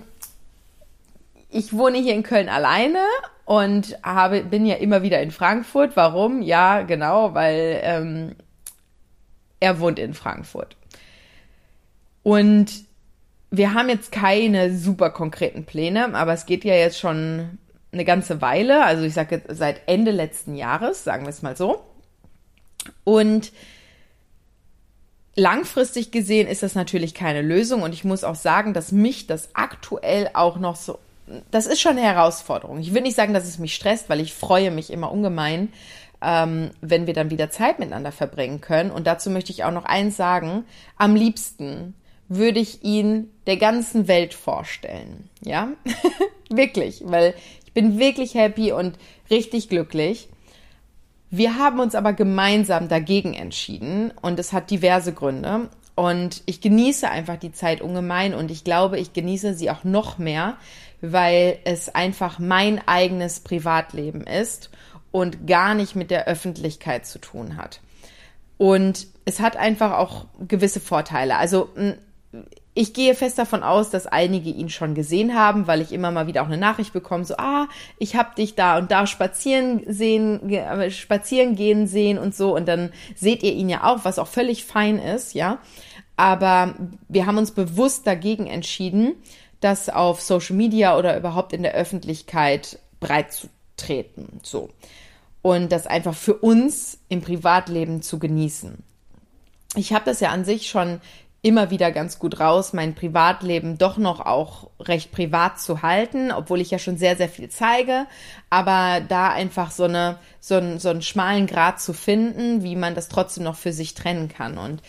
ich 1.49 1.73
wohne 1.73 1.97
hier 1.97 2.13
in 2.13 2.23
Köln 2.23 2.47
alleine 2.47 3.03
und 3.43 3.97
habe, 4.01 4.41
bin 4.41 4.65
ja 4.65 4.75
immer 4.75 5.01
wieder 5.01 5.21
in 5.21 5.31
Frankfurt. 5.31 5.97
Warum? 5.97 6.41
Ja, 6.41 6.83
genau, 6.83 7.33
weil 7.33 7.81
ähm, 7.83 8.35
er 9.59 9.81
wohnt 9.81 9.99
in 9.99 10.13
Frankfurt. 10.13 10.77
Und 12.23 12.85
wir 13.51 13.73
haben 13.73 13.89
jetzt 13.89 14.11
keine 14.13 14.73
super 14.73 15.09
konkreten 15.09 15.65
Pläne, 15.65 16.15
aber 16.15 16.31
es 16.33 16.45
geht 16.45 16.63
ja 16.63 16.75
jetzt 16.75 16.99
schon 16.99 17.59
eine 17.91 18.05
ganze 18.05 18.41
Weile, 18.41 18.83
also 18.85 19.03
ich 19.03 19.13
sage 19.13 19.43
seit 19.49 19.81
Ende 19.87 20.11
letzten 20.11 20.55
Jahres, 20.55 21.03
sagen 21.03 21.25
wir 21.25 21.29
es 21.29 21.41
mal 21.41 21.55
so. 21.55 21.83
Und 23.03 23.51
langfristig 25.35 26.11
gesehen 26.11 26.47
ist 26.47 26.63
das 26.63 26.75
natürlich 26.75 27.13
keine 27.13 27.41
Lösung 27.41 27.81
und 27.81 27.93
ich 27.93 28.03
muss 28.03 28.23
auch 28.23 28.35
sagen, 28.35 28.73
dass 28.73 28.91
mich 28.91 29.27
das 29.27 29.49
aktuell 29.53 30.29
auch 30.33 30.57
noch 30.57 30.75
so, 30.75 30.99
das 31.51 31.65
ist 31.65 31.81
schon 31.81 31.93
eine 31.93 32.01
Herausforderung. 32.01 32.79
Ich 32.79 32.93
will 32.93 33.01
nicht 33.01 33.15
sagen, 33.15 33.33
dass 33.33 33.47
es 33.47 33.57
mich 33.57 33.73
stresst, 33.73 34.09
weil 34.09 34.19
ich 34.19 34.33
freue 34.33 34.71
mich 34.71 34.91
immer 34.91 35.11
ungemein, 35.11 35.71
ähm, 36.21 36.71
wenn 36.81 37.07
wir 37.07 37.13
dann 37.13 37.31
wieder 37.31 37.49
Zeit 37.49 37.79
miteinander 37.79 38.11
verbringen 38.11 38.61
können. 38.61 38.91
Und 38.91 39.07
dazu 39.07 39.29
möchte 39.29 39.51
ich 39.51 39.63
auch 39.63 39.71
noch 39.71 39.85
eins 39.85 40.17
sagen, 40.17 40.65
am 40.97 41.15
liebsten 41.15 41.95
würde 42.29 42.59
ich 42.59 42.83
ihn 42.83 43.29
der 43.47 43.57
ganzen 43.57 44.07
Welt 44.07 44.33
vorstellen. 44.33 45.29
Ja, 45.41 45.69
wirklich, 46.49 47.01
weil 47.05 47.33
ich 47.65 47.73
bin 47.73 47.99
wirklich 47.99 48.35
happy 48.35 48.71
und 48.71 48.97
richtig 49.29 49.69
glücklich. 49.69 50.29
Wir 51.35 51.57
haben 51.57 51.79
uns 51.79 51.95
aber 51.95 52.13
gemeinsam 52.13 52.89
dagegen 52.89 53.33
entschieden 53.33 54.11
und 54.21 54.37
es 54.37 54.53
hat 54.53 54.69
diverse 54.69 55.13
Gründe. 55.13 55.67
Und 55.95 56.43
ich 56.45 56.61
genieße 56.61 57.09
einfach 57.09 57.37
die 57.37 57.51
Zeit 57.51 57.81
ungemein 57.81 58.35
und 58.35 58.51
ich 58.51 58.63
glaube, 58.63 58.99
ich 58.99 59.13
genieße 59.13 59.55
sie 59.55 59.71
auch 59.71 59.83
noch 59.83 60.19
mehr, 60.19 60.57
weil 61.01 61.57
es 61.63 61.89
einfach 61.89 62.37
mein 62.37 62.87
eigenes 62.87 63.39
Privatleben 63.39 64.27
ist 64.27 64.69
und 65.11 65.47
gar 65.47 65.73
nicht 65.73 65.95
mit 65.95 66.11
der 66.11 66.27
Öffentlichkeit 66.27 67.07
zu 67.07 67.17
tun 67.17 67.57
hat. 67.57 67.81
Und 68.59 69.07
es 69.25 69.39
hat 69.39 69.57
einfach 69.57 69.93
auch 69.93 70.27
gewisse 70.47 70.79
Vorteile. 70.79 71.37
Also 71.37 71.69
ich 72.75 72.93
gehe 72.93 73.13
fest 73.13 73.37
davon 73.37 73.61
aus, 73.61 73.91
dass 73.91 74.07
einige 74.07 74.49
ihn 74.49 74.69
schon 74.69 74.95
gesehen 74.95 75.35
haben, 75.35 75.67
weil 75.67 75.81
ich 75.81 75.91
immer 75.91 76.09
mal 76.09 76.25
wieder 76.25 76.41
auch 76.41 76.47
eine 76.47 76.57
Nachricht 76.57 76.91
bekomme, 76.91 77.23
so, 77.23 77.35
ah, 77.37 77.67
ich 77.99 78.15
habe 78.15 78.35
dich 78.35 78.55
da 78.55 78.79
und 78.79 78.89
da 78.89 79.05
spazieren 79.05 79.83
sehen, 79.87 80.49
äh, 80.49 80.89
spazieren 80.89 81.55
gehen 81.55 81.85
sehen 81.85 82.17
und 82.17 82.35
so. 82.35 82.55
Und 82.55 82.67
dann 82.67 82.91
seht 83.15 83.43
ihr 83.43 83.53
ihn 83.53 83.69
ja 83.69 83.83
auch, 83.83 84.05
was 84.05 84.17
auch 84.17 84.27
völlig 84.27 84.65
fein 84.65 84.97
ist, 84.97 85.33
ja. 85.33 85.59
Aber 86.15 86.75
wir 87.09 87.25
haben 87.25 87.37
uns 87.37 87.51
bewusst 87.51 88.07
dagegen 88.07 88.47
entschieden, 88.47 89.13
das 89.59 89.89
auf 89.89 90.21
Social 90.21 90.55
Media 90.55 90.97
oder 90.97 91.17
überhaupt 91.17 91.53
in 91.53 91.63
der 91.63 91.73
Öffentlichkeit 91.73 92.79
breit 92.99 93.33
zu 93.33 93.49
treten, 93.77 94.39
so. 94.41 94.69
Und 95.43 95.71
das 95.71 95.85
einfach 95.85 96.15
für 96.15 96.35
uns 96.35 96.97
im 97.09 97.21
Privatleben 97.21 98.01
zu 98.01 98.17
genießen. 98.17 98.81
Ich 99.75 99.91
habe 99.93 100.05
das 100.05 100.19
ja 100.19 100.29
an 100.29 100.45
sich 100.45 100.69
schon 100.69 101.01
immer 101.43 101.69
wieder 101.69 101.91
ganz 101.91 102.19
gut 102.19 102.39
raus, 102.39 102.71
mein 102.71 102.95
Privatleben 102.95 103.77
doch 103.77 103.97
noch 103.97 104.21
auch 104.21 104.69
recht 104.79 105.11
privat 105.11 105.59
zu 105.59 105.81
halten, 105.81 106.31
obwohl 106.31 106.61
ich 106.61 106.71
ja 106.71 106.79
schon 106.79 106.97
sehr, 106.97 107.17
sehr 107.17 107.27
viel 107.27 107.49
zeige, 107.49 108.07
aber 108.49 109.01
da 109.01 109.29
einfach 109.29 109.69
so 109.69 109.83
eine, 109.83 110.17
so, 110.39 110.55
einen, 110.55 110.79
so 110.79 110.89
einen 110.89 111.01
schmalen 111.01 111.45
Grad 111.45 111.81
zu 111.81 111.91
finden, 111.91 112.63
wie 112.63 112.77
man 112.77 112.95
das 112.95 113.09
trotzdem 113.09 113.43
noch 113.43 113.57
für 113.57 113.73
sich 113.73 113.93
trennen 113.93 114.29
kann. 114.29 114.57
Und 114.57 114.81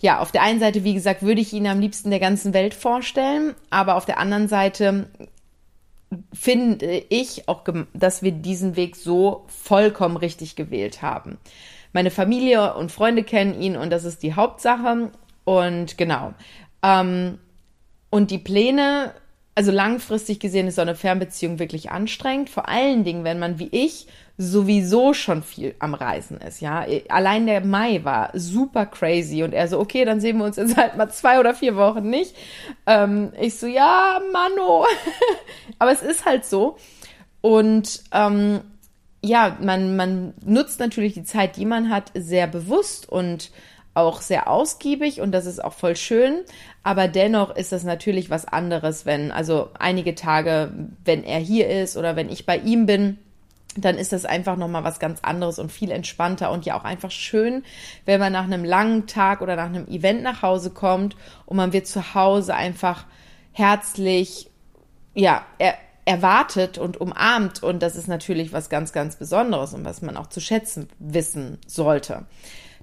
ja, 0.00 0.18
auf 0.20 0.32
der 0.32 0.42
einen 0.42 0.60
Seite, 0.60 0.84
wie 0.84 0.92
gesagt, 0.92 1.22
würde 1.22 1.40
ich 1.40 1.54
ihn 1.54 1.66
am 1.66 1.80
liebsten 1.80 2.10
der 2.10 2.20
ganzen 2.20 2.52
Welt 2.52 2.74
vorstellen, 2.74 3.54
aber 3.70 3.96
auf 3.96 4.04
der 4.04 4.18
anderen 4.18 4.48
Seite 4.48 5.08
finde 6.34 7.04
ich 7.08 7.48
auch, 7.48 7.64
dass 7.94 8.22
wir 8.22 8.32
diesen 8.32 8.76
Weg 8.76 8.96
so 8.96 9.46
vollkommen 9.48 10.18
richtig 10.18 10.56
gewählt 10.56 11.00
haben. 11.00 11.38
Meine 11.94 12.10
Familie 12.10 12.74
und 12.74 12.92
Freunde 12.92 13.22
kennen 13.22 13.58
ihn 13.58 13.76
und 13.76 13.88
das 13.88 14.04
ist 14.04 14.22
die 14.22 14.34
Hauptsache. 14.34 15.10
Und 15.44 15.98
genau. 15.98 16.34
Ähm, 16.82 17.38
und 18.10 18.30
die 18.30 18.38
Pläne, 18.38 19.14
also 19.54 19.70
langfristig 19.70 20.40
gesehen 20.40 20.68
ist 20.68 20.76
so 20.76 20.82
eine 20.82 20.94
Fernbeziehung 20.94 21.58
wirklich 21.58 21.90
anstrengend. 21.90 22.50
Vor 22.50 22.68
allen 22.68 23.04
Dingen, 23.04 23.24
wenn 23.24 23.38
man 23.38 23.58
wie 23.58 23.68
ich 23.70 24.06
sowieso 24.38 25.14
schon 25.14 25.42
viel 25.42 25.74
am 25.78 25.94
Reisen 25.94 26.38
ist, 26.38 26.60
ja. 26.60 26.84
Allein 27.08 27.46
der 27.46 27.64
Mai 27.64 28.02
war 28.02 28.30
super 28.34 28.86
crazy 28.86 29.42
und 29.42 29.52
er 29.52 29.68
so, 29.68 29.78
okay, 29.78 30.04
dann 30.04 30.20
sehen 30.20 30.38
wir 30.38 30.44
uns 30.44 30.56
jetzt 30.56 30.76
halt 30.76 30.96
mal 30.96 31.10
zwei 31.10 31.38
oder 31.38 31.54
vier 31.54 31.76
Wochen 31.76 32.08
nicht. 32.08 32.34
Ähm, 32.86 33.32
ich 33.38 33.58
so, 33.58 33.66
ja, 33.66 34.20
Mano. 34.32 34.86
Aber 35.78 35.92
es 35.92 36.02
ist 36.02 36.24
halt 36.24 36.44
so. 36.44 36.76
Und 37.40 38.02
ähm, 38.12 38.60
ja, 39.22 39.56
man, 39.60 39.96
man 39.96 40.34
nutzt 40.44 40.80
natürlich 40.80 41.14
die 41.14 41.24
Zeit, 41.24 41.56
die 41.56 41.66
man 41.66 41.90
hat, 41.90 42.10
sehr 42.14 42.46
bewusst 42.46 43.08
und 43.08 43.50
auch 43.94 44.20
sehr 44.22 44.48
ausgiebig 44.48 45.20
und 45.20 45.32
das 45.32 45.46
ist 45.46 45.62
auch 45.62 45.74
voll 45.74 45.96
schön. 45.96 46.40
Aber 46.82 47.08
dennoch 47.08 47.54
ist 47.54 47.72
das 47.72 47.84
natürlich 47.84 48.30
was 48.30 48.46
anderes, 48.46 49.06
wenn, 49.06 49.30
also 49.30 49.70
einige 49.78 50.14
Tage, 50.14 50.72
wenn 51.04 51.24
er 51.24 51.38
hier 51.38 51.68
ist 51.68 51.96
oder 51.96 52.16
wenn 52.16 52.30
ich 52.30 52.46
bei 52.46 52.56
ihm 52.56 52.86
bin, 52.86 53.18
dann 53.76 53.96
ist 53.96 54.12
das 54.12 54.24
einfach 54.24 54.56
nochmal 54.56 54.84
was 54.84 54.98
ganz 54.98 55.20
anderes 55.22 55.58
und 55.58 55.72
viel 55.72 55.90
entspannter 55.90 56.50
und 56.50 56.66
ja 56.66 56.78
auch 56.78 56.84
einfach 56.84 57.10
schön, 57.10 57.64
wenn 58.04 58.20
man 58.20 58.32
nach 58.32 58.44
einem 58.44 58.64
langen 58.64 59.06
Tag 59.06 59.40
oder 59.40 59.56
nach 59.56 59.66
einem 59.66 59.88
Event 59.88 60.22
nach 60.22 60.42
Hause 60.42 60.70
kommt 60.70 61.16
und 61.46 61.56
man 61.56 61.72
wird 61.72 61.86
zu 61.86 62.14
Hause 62.14 62.54
einfach 62.54 63.06
herzlich, 63.52 64.50
ja, 65.14 65.44
er, 65.58 65.74
erwartet 66.04 66.78
und 66.78 67.00
umarmt. 67.00 67.62
Und 67.62 67.82
das 67.82 67.96
ist 67.96 68.08
natürlich 68.08 68.52
was 68.52 68.68
ganz, 68.68 68.92
ganz 68.92 69.16
Besonderes 69.16 69.74
und 69.74 69.84
was 69.84 70.02
man 70.02 70.16
auch 70.16 70.26
zu 70.26 70.40
schätzen 70.40 70.88
wissen 70.98 71.58
sollte. 71.66 72.26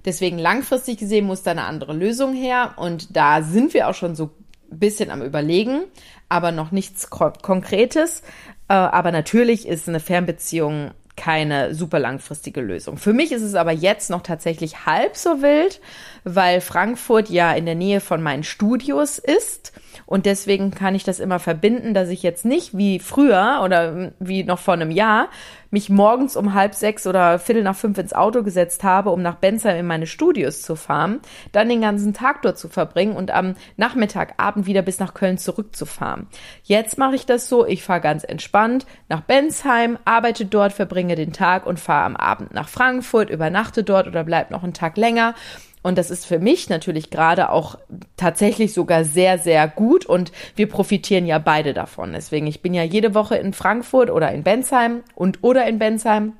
Deswegen 0.04 0.38
langfristig 0.38 0.98
gesehen 0.98 1.26
muss 1.26 1.42
da 1.42 1.50
eine 1.50 1.64
andere 1.64 1.92
Lösung 1.92 2.34
her. 2.34 2.74
Und 2.76 3.16
da 3.16 3.42
sind 3.42 3.74
wir 3.74 3.88
auch 3.88 3.94
schon 3.94 4.14
so 4.14 4.30
ein 4.70 4.78
bisschen 4.78 5.10
am 5.10 5.22
Überlegen, 5.22 5.82
aber 6.28 6.52
noch 6.52 6.70
nichts 6.70 7.10
Konkretes. 7.10 8.22
Äh, 8.68 8.74
aber 8.74 9.12
natürlich 9.12 9.66
ist 9.66 9.88
eine 9.88 10.00
Fernbeziehung 10.00 10.92
keine 11.20 11.74
super 11.74 11.98
langfristige 11.98 12.62
Lösung. 12.62 12.96
Für 12.96 13.12
mich 13.12 13.30
ist 13.30 13.42
es 13.42 13.54
aber 13.54 13.72
jetzt 13.72 14.08
noch 14.08 14.22
tatsächlich 14.22 14.86
halb 14.86 15.16
so 15.16 15.42
wild, 15.42 15.80
weil 16.24 16.62
Frankfurt 16.62 17.28
ja 17.28 17.52
in 17.52 17.66
der 17.66 17.74
Nähe 17.74 18.00
von 18.00 18.22
meinen 18.22 18.42
Studios 18.42 19.18
ist 19.18 19.72
und 20.06 20.24
deswegen 20.24 20.70
kann 20.70 20.94
ich 20.94 21.04
das 21.04 21.20
immer 21.20 21.38
verbinden, 21.38 21.92
dass 21.92 22.08
ich 22.08 22.22
jetzt 22.22 22.46
nicht 22.46 22.76
wie 22.76 23.00
früher 23.00 23.60
oder 23.62 24.12
wie 24.18 24.44
noch 24.44 24.58
vor 24.58 24.74
einem 24.74 24.90
Jahr 24.90 25.28
mich 25.70 25.88
morgens 25.88 26.36
um 26.36 26.54
halb 26.54 26.74
sechs 26.74 27.06
oder 27.06 27.38
viertel 27.38 27.62
nach 27.62 27.76
fünf 27.76 27.98
ins 27.98 28.12
Auto 28.12 28.42
gesetzt 28.42 28.82
habe, 28.82 29.10
um 29.10 29.22
nach 29.22 29.36
Bensheim 29.36 29.76
in 29.76 29.86
meine 29.86 30.06
Studios 30.06 30.62
zu 30.62 30.76
fahren, 30.76 31.20
dann 31.52 31.68
den 31.68 31.80
ganzen 31.80 32.12
Tag 32.12 32.42
dort 32.42 32.58
zu 32.58 32.68
verbringen 32.68 33.16
und 33.16 33.30
am 33.30 33.54
Nachmittag, 33.76 34.34
Abend 34.36 34.66
wieder 34.66 34.82
bis 34.82 34.98
nach 34.98 35.14
Köln 35.14 35.38
zurückzufahren. 35.38 36.26
Jetzt 36.62 36.98
mache 36.98 37.14
ich 37.14 37.26
das 37.26 37.48
so, 37.48 37.66
ich 37.66 37.82
fahre 37.82 38.00
ganz 38.00 38.24
entspannt 38.24 38.86
nach 39.08 39.20
Bensheim, 39.20 39.98
arbeite 40.04 40.44
dort, 40.44 40.72
verbringe 40.72 41.14
den 41.14 41.32
Tag 41.32 41.66
und 41.66 41.78
fahre 41.78 42.04
am 42.04 42.16
Abend 42.16 42.52
nach 42.52 42.68
Frankfurt, 42.68 43.30
übernachte 43.30 43.84
dort 43.84 44.06
oder 44.06 44.24
bleib 44.24 44.50
noch 44.50 44.62
einen 44.62 44.74
Tag 44.74 44.96
länger 44.96 45.34
und 45.82 45.96
das 45.96 46.10
ist 46.10 46.26
für 46.26 46.38
mich 46.38 46.68
natürlich 46.68 47.10
gerade 47.10 47.50
auch 47.50 47.78
tatsächlich 48.16 48.74
sogar 48.74 49.04
sehr, 49.04 49.38
sehr 49.38 49.66
gut 49.66 50.04
und 50.04 50.30
wir 50.54 50.68
profitieren 50.68 51.26
ja 51.26 51.38
beide 51.38 51.72
davon. 51.72 52.12
Deswegen, 52.12 52.46
ich 52.46 52.60
bin 52.60 52.74
ja 52.74 52.82
jede 52.82 53.14
Woche 53.14 53.36
in 53.36 53.54
Frankfurt 53.54 54.10
oder 54.10 54.30
in 54.32 54.42
Bensheim 54.42 55.02
und 55.14 55.42
oder 55.42 55.66
in 55.66 55.78
Bensheim. 55.78 56.34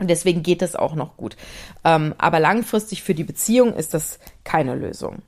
Und 0.00 0.10
deswegen 0.10 0.42
geht 0.42 0.60
das 0.60 0.74
auch 0.74 0.96
noch 0.96 1.16
gut. 1.16 1.36
Ähm, 1.84 2.14
aber 2.18 2.40
langfristig 2.40 3.02
für 3.02 3.14
die 3.14 3.22
Beziehung 3.22 3.74
ist 3.74 3.94
das 3.94 4.18
keine 4.42 4.74
Lösung. 4.74 5.22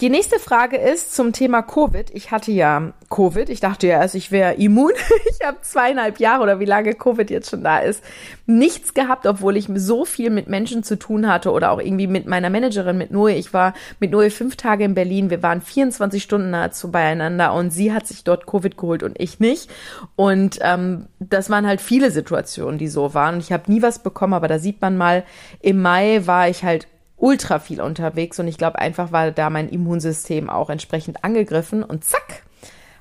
Die 0.00 0.10
nächste 0.10 0.38
Frage 0.38 0.76
ist 0.76 1.16
zum 1.16 1.32
Thema 1.32 1.60
Covid. 1.60 2.10
Ich 2.12 2.30
hatte 2.30 2.52
ja 2.52 2.92
Covid. 3.10 3.48
Ich 3.48 3.58
dachte 3.58 3.88
ja 3.88 4.00
erst, 4.00 4.14
ich 4.14 4.30
wäre 4.30 4.54
immun. 4.54 4.92
Ich 5.40 5.46
habe 5.46 5.58
zweieinhalb 5.62 6.18
Jahre 6.18 6.42
oder 6.42 6.60
wie 6.60 6.64
lange 6.64 6.94
Covid 6.94 7.30
jetzt 7.30 7.50
schon 7.50 7.62
da 7.62 7.78
ist, 7.78 8.02
nichts 8.46 8.92
gehabt, 8.94 9.26
obwohl 9.26 9.56
ich 9.56 9.68
so 9.74 10.04
viel 10.04 10.30
mit 10.30 10.48
Menschen 10.48 10.82
zu 10.82 10.98
tun 10.98 11.28
hatte 11.28 11.52
oder 11.52 11.70
auch 11.70 11.80
irgendwie 11.80 12.06
mit 12.06 12.26
meiner 12.26 12.50
Managerin, 12.50 12.98
mit 12.98 13.10
Noe. 13.10 13.32
Ich 13.32 13.52
war 13.52 13.74
mit 14.00 14.10
Noe 14.10 14.30
fünf 14.30 14.56
Tage 14.56 14.84
in 14.84 14.94
Berlin. 14.94 15.30
Wir 15.30 15.42
waren 15.42 15.60
24 15.60 16.22
Stunden 16.22 16.50
nahezu 16.50 16.90
beieinander 16.90 17.52
und 17.54 17.70
sie 17.70 17.92
hat 17.92 18.06
sich 18.06 18.24
dort 18.24 18.46
Covid 18.46 18.76
geholt 18.76 19.02
und 19.02 19.20
ich 19.20 19.40
nicht. 19.40 19.70
Und 20.16 20.58
ähm, 20.60 21.06
das 21.18 21.50
waren 21.50 21.66
halt 21.66 21.80
viele 21.80 22.10
Situationen, 22.10 22.78
die 22.78 22.88
so 22.88 23.14
waren. 23.14 23.38
Ich 23.38 23.52
habe 23.52 23.70
nie 23.70 23.82
was 23.82 24.00
bekommen, 24.00 24.34
aber 24.34 24.48
da 24.48 24.58
sieht 24.58 24.80
man 24.80 24.96
mal, 24.96 25.24
im 25.60 25.82
Mai 25.82 26.22
war 26.26 26.48
ich 26.48 26.64
halt 26.64 26.86
ultra 27.18 27.58
viel 27.58 27.80
unterwegs 27.80 28.38
und 28.38 28.48
ich 28.48 28.58
glaube 28.58 28.78
einfach 28.78 29.12
war 29.12 29.30
da 29.30 29.50
mein 29.50 29.68
Immunsystem 29.68 30.48
auch 30.48 30.70
entsprechend 30.70 31.24
angegriffen 31.24 31.82
und 31.82 32.04
zack, 32.04 32.44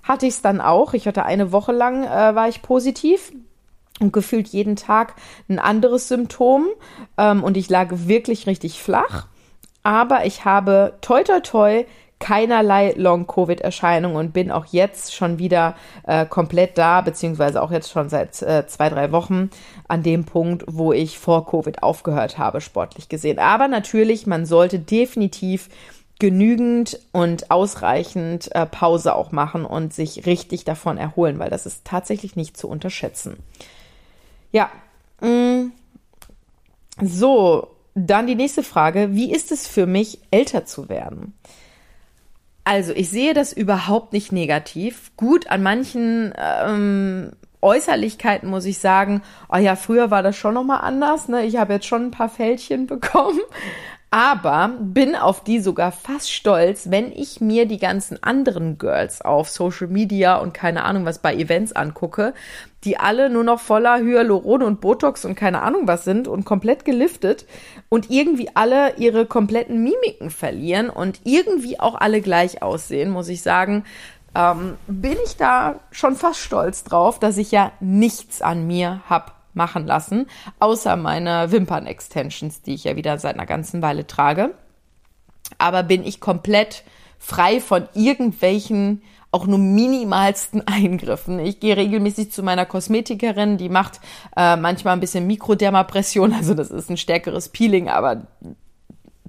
hatte 0.03 0.25
ich 0.25 0.35
es 0.35 0.41
dann 0.41 0.61
auch. 0.61 0.93
Ich 0.93 1.07
hatte 1.07 1.23
eine 1.23 1.51
Woche 1.51 1.71
lang, 1.71 2.03
äh, 2.03 2.35
war 2.35 2.47
ich 2.47 2.61
positiv 2.61 3.31
und 3.99 4.13
gefühlt 4.13 4.47
jeden 4.47 4.75
Tag 4.75 5.15
ein 5.49 5.59
anderes 5.59 6.07
Symptom 6.07 6.67
ähm, 7.17 7.43
und 7.43 7.57
ich 7.57 7.69
lag 7.69 7.89
wirklich 7.91 8.47
richtig 8.47 8.81
flach. 8.81 9.27
Aber 9.83 10.25
ich 10.25 10.45
habe 10.45 10.97
toi 11.01 11.23
toi 11.23 11.39
toi 11.39 11.85
keinerlei 12.19 12.93
Long-Covid-Erscheinungen 12.97 14.17
und 14.17 14.33
bin 14.33 14.51
auch 14.51 14.65
jetzt 14.65 15.13
schon 15.13 15.39
wieder 15.39 15.75
äh, 16.05 16.25
komplett 16.25 16.77
da, 16.77 17.01
beziehungsweise 17.01 17.61
auch 17.61 17.71
jetzt 17.71 17.91
schon 17.91 18.09
seit 18.09 18.41
äh, 18.41 18.65
zwei, 18.67 18.89
drei 18.89 19.11
Wochen 19.11 19.49
an 19.87 20.03
dem 20.03 20.25
Punkt, 20.25 20.63
wo 20.67 20.93
ich 20.93 21.19
vor 21.19 21.45
Covid 21.45 21.83
aufgehört 21.83 22.37
habe, 22.37 22.61
sportlich 22.61 23.07
gesehen. 23.07 23.39
Aber 23.39 23.67
natürlich, 23.67 24.25
man 24.25 24.45
sollte 24.45 24.79
definitiv 24.79 25.69
genügend 26.19 26.99
und 27.11 27.51
ausreichend 27.51 28.53
äh, 28.55 28.65
Pause 28.65 29.13
auch 29.13 29.31
machen 29.31 29.65
und 29.65 29.93
sich 29.93 30.25
richtig 30.25 30.65
davon 30.65 30.97
erholen, 30.97 31.37
weil 31.37 31.51
das 31.51 31.65
ist 31.67 31.85
tatsächlich 31.85 32.35
nicht 32.35 32.57
zu 32.57 32.67
unterschätzen. 32.67 33.37
Ja, 34.51 34.71
mm, 35.21 35.71
so, 37.01 37.67
dann 37.93 38.25
die 38.25 38.35
nächste 38.35 38.63
Frage. 38.63 39.09
Wie 39.11 39.31
ist 39.31 39.51
es 39.51 39.67
für 39.67 39.85
mich, 39.85 40.19
älter 40.31 40.65
zu 40.65 40.89
werden? 40.89 41.33
Also, 42.69 42.91
ich 42.91 43.09
sehe 43.09 43.33
das 43.33 43.53
überhaupt 43.53 44.11
nicht 44.11 44.33
negativ. 44.33 45.15
Gut, 45.15 45.49
an 45.49 45.63
manchen 45.63 46.33
ähm, 46.37 47.31
Äußerlichkeiten 47.61 48.49
muss 48.49 48.65
ich 48.65 48.79
sagen, 48.79 49.21
oh 49.47 49.55
ja, 49.55 49.77
früher 49.77 50.11
war 50.11 50.21
das 50.21 50.35
schon 50.35 50.55
nochmal 50.55 50.81
anders. 50.81 51.29
Ne? 51.29 51.45
Ich 51.45 51.55
habe 51.55 51.71
jetzt 51.71 51.85
schon 51.85 52.07
ein 52.07 52.11
paar 52.11 52.27
Fältchen 52.27 52.85
bekommen 52.87 53.39
aber 54.09 54.71
bin 54.79 55.15
auf 55.15 55.43
die 55.43 55.59
sogar 55.59 55.91
fast 55.91 56.31
stolz, 56.31 56.89
wenn 56.89 57.11
ich 57.11 57.41
mir 57.41 57.65
die 57.65 57.77
ganzen 57.77 58.21
anderen 58.23 58.77
Girls 58.77 59.21
auf 59.21 59.49
Social 59.49 59.87
Media 59.87 60.37
und 60.37 60.53
keine 60.53 60.83
Ahnung 60.85 61.05
was 61.05 61.19
bei 61.19 61.35
Events 61.35 61.73
angucke, 61.73 62.33
die 62.85 62.97
alle 62.97 63.29
nur 63.29 63.43
noch 63.43 63.59
voller 63.59 63.97
Hyaluron 63.97 64.63
und 64.63 64.79
Botox 64.79 65.25
und 65.25 65.35
keine 65.35 65.61
Ahnung 65.61 65.87
was 65.87 66.05
sind 66.05 66.29
und 66.29 66.45
komplett 66.45 66.85
geliftet 66.85 67.45
und 67.89 68.09
irgendwie 68.09 68.49
alle 68.53 68.95
ihre 68.95 69.25
kompletten 69.25 69.83
Mimiken 69.83 70.29
verlieren 70.29 70.89
und 70.89 71.19
irgendwie 71.25 71.79
auch 71.79 71.95
alle 71.95 72.21
gleich 72.21 72.61
aussehen, 72.61 73.09
muss 73.09 73.27
ich 73.27 73.41
sagen, 73.41 73.83
ähm, 74.35 74.77
bin 74.87 75.17
ich 75.25 75.35
da 75.35 75.79
schon 75.91 76.15
fast 76.15 76.39
stolz 76.39 76.83
drauf, 76.83 77.19
dass 77.19 77.37
ich 77.37 77.51
ja 77.51 77.71
nichts 77.81 78.41
an 78.41 78.67
mir 78.67 79.01
hab 79.09 79.36
machen 79.57 79.85
lassen, 79.85 80.27
außer 80.59 80.95
meine 80.95 81.51
Wimpern-Extensions, 81.51 82.61
die 82.61 82.75
ich 82.75 82.85
ja 82.85 82.95
wieder 82.95 83.17
seit 83.17 83.35
einer 83.35 83.45
ganzen 83.45 83.81
Weile 83.81 84.07
trage. 84.07 84.53
Aber 85.57 85.83
bin 85.83 86.05
ich 86.05 86.21
komplett 86.21 86.83
frei 87.19 87.59
von 87.59 87.89
irgendwelchen 87.93 89.01
auch 89.31 89.45
nur 89.45 89.59
minimalsten 89.59 90.61
Eingriffen. 90.67 91.39
Ich 91.39 91.59
gehe 91.59 91.75
regelmäßig 91.75 92.31
zu 92.31 92.43
meiner 92.43 92.65
Kosmetikerin, 92.65 93.57
die 93.57 93.69
macht 93.69 93.99
äh, 94.35 94.55
manchmal 94.55 94.93
ein 94.93 94.99
bisschen 94.99 95.27
Mikrodermapression, 95.27 96.33
also 96.37 96.53
das 96.53 96.71
ist 96.71 96.89
ein 96.89 96.97
stärkeres 96.97 97.49
Peeling, 97.49 97.89
aber 97.89 98.27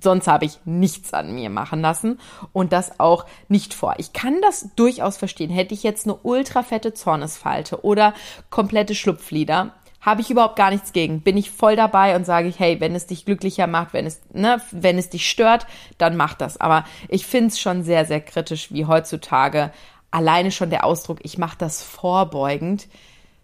sonst 0.01 0.29
habe 0.29 0.45
ich 0.45 0.61
nichts 0.64 1.12
an 1.12 1.35
mir 1.35 1.51
machen 1.51 1.81
lassen 1.81 2.21
und 2.53 2.73
das 2.73 3.01
auch 3.01 3.27
nicht 3.49 3.75
vor. 3.75 3.95
Ich 3.99 4.12
kann 4.12 4.41
das 4.43 4.69
durchaus 4.77 5.17
verstehen. 5.17 5.51
Hätte 5.51 5.75
ich 5.75 5.83
jetzt 5.83 6.07
eine 6.07 6.14
ultra 6.14 6.62
fette 6.62 6.95
Zornesfalte 6.95 7.85
oder 7.85 8.14
komplette 8.49 8.95
Schlupflider, 8.95 9.75
habe 10.09 10.21
ich 10.21 10.31
überhaupt 10.31 10.57
gar 10.57 10.71
nichts 10.71 10.92
gegen. 10.92 11.21
Bin 11.21 11.37
ich 11.37 11.51
voll 11.51 11.77
dabei 11.77 12.16
und 12.16 12.25
sage 12.25 12.49
ich, 12.49 12.59
hey, 12.59 12.81
wenn 12.81 12.94
es 12.94 13.07
dich 13.07 13.25
glücklicher 13.25 13.66
macht, 13.66 13.92
wenn 13.92 14.07
es, 14.07 14.21
ne, 14.33 14.61
wenn 14.73 14.99
es 14.99 15.11
dich 15.11 15.29
stört, 15.29 15.66
dann 15.99 16.16
mach 16.16 16.35
das. 16.35 16.61
Aber 16.61 16.85
ich 17.09 17.27
finde 17.27 17.49
es 17.49 17.61
schon 17.61 17.83
sehr, 17.83 18.05
sehr 18.05 18.21
kritisch, 18.21 18.73
wie 18.73 18.87
heutzutage 18.87 19.71
alleine 20.11 20.51
schon 20.51 20.71
der 20.71 20.85
Ausdruck, 20.85 21.18
ich 21.23 21.38
mache 21.38 21.59
das 21.59 21.83
vorbeugend, 21.83 22.88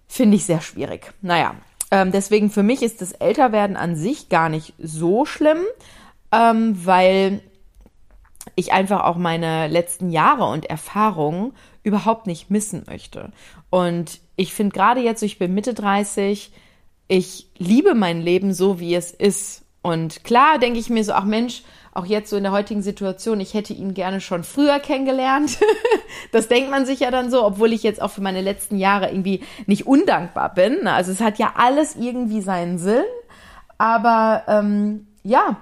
finde 0.06 0.36
ich 0.36 0.44
sehr 0.44 0.60
schwierig. 0.60 1.12
Naja, 1.20 1.54
ähm, 1.90 2.12
deswegen 2.12 2.50
für 2.50 2.62
mich 2.62 2.82
ist 2.82 3.00
das 3.00 3.12
Älterwerden 3.12 3.76
an 3.76 3.96
sich 3.96 4.28
gar 4.28 4.48
nicht 4.48 4.74
so 4.78 5.24
schlimm, 5.24 5.58
ähm, 6.32 6.86
weil 6.86 7.40
ich 8.56 8.72
einfach 8.72 9.04
auch 9.04 9.16
meine 9.16 9.68
letzten 9.68 10.10
Jahre 10.10 10.44
und 10.44 10.66
Erfahrungen 10.66 11.52
überhaupt 11.82 12.26
nicht 12.26 12.50
missen 12.50 12.84
möchte. 12.86 13.32
Und 13.70 14.20
ich 14.36 14.52
finde 14.52 14.74
gerade 14.74 15.00
jetzt, 15.00 15.22
ich 15.22 15.38
bin 15.38 15.54
Mitte 15.54 15.74
30, 15.74 16.52
ich 17.08 17.48
liebe 17.58 17.94
mein 17.94 18.22
Leben 18.22 18.52
so, 18.52 18.80
wie 18.80 18.94
es 18.94 19.10
ist. 19.10 19.62
Und 19.82 20.24
klar 20.24 20.58
denke 20.58 20.78
ich 20.78 20.88
mir 20.88 21.04
so, 21.04 21.12
ach 21.12 21.24
Mensch, 21.24 21.62
auch 21.92 22.06
jetzt 22.06 22.30
so 22.30 22.36
in 22.36 22.42
der 22.42 22.52
heutigen 22.52 22.82
Situation, 22.82 23.38
ich 23.40 23.54
hätte 23.54 23.72
ihn 23.72 23.94
gerne 23.94 24.20
schon 24.20 24.42
früher 24.42 24.80
kennengelernt. 24.80 25.58
das 26.32 26.48
denkt 26.48 26.70
man 26.70 26.86
sich 26.86 27.00
ja 27.00 27.10
dann 27.10 27.30
so, 27.30 27.44
obwohl 27.44 27.72
ich 27.72 27.82
jetzt 27.82 28.02
auch 28.02 28.10
für 28.10 28.22
meine 28.22 28.40
letzten 28.40 28.78
Jahre 28.78 29.10
irgendwie 29.10 29.44
nicht 29.66 29.86
undankbar 29.86 30.52
bin. 30.54 30.88
Also 30.88 31.12
es 31.12 31.20
hat 31.20 31.38
ja 31.38 31.52
alles 31.56 31.94
irgendwie 31.94 32.40
seinen 32.40 32.78
Sinn. 32.78 33.04
Aber 33.78 34.42
ähm, 34.48 35.06
ja, 35.22 35.58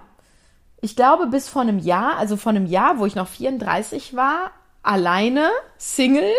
ich 0.81 0.97
glaube, 0.97 1.27
bis 1.27 1.49
vor 1.49 1.63
einem 1.63 1.79
Jahr, 1.79 2.17
also 2.17 2.37
vor 2.37 2.51
einem 2.51 2.67
Jahr, 2.67 2.99
wo 2.99 3.07
ich 3.07 3.15
noch 3.15 3.29
34 3.29 4.17
war, 4.17 4.53
alleine, 4.83 5.51
Single, 5.77 6.33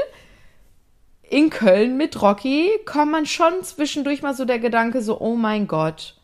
in 1.34 1.50
Köln 1.50 1.98
mit 1.98 2.22
Rocky 2.22 2.70
kommt 2.86 3.12
man 3.12 3.26
schon 3.26 3.64
zwischendurch 3.64 4.22
mal 4.22 4.36
so 4.36 4.46
der 4.46 4.60
Gedanke 4.60 5.02
so, 5.02 5.20
oh 5.20 5.36
mein 5.36 5.66
Gott, 5.68 6.16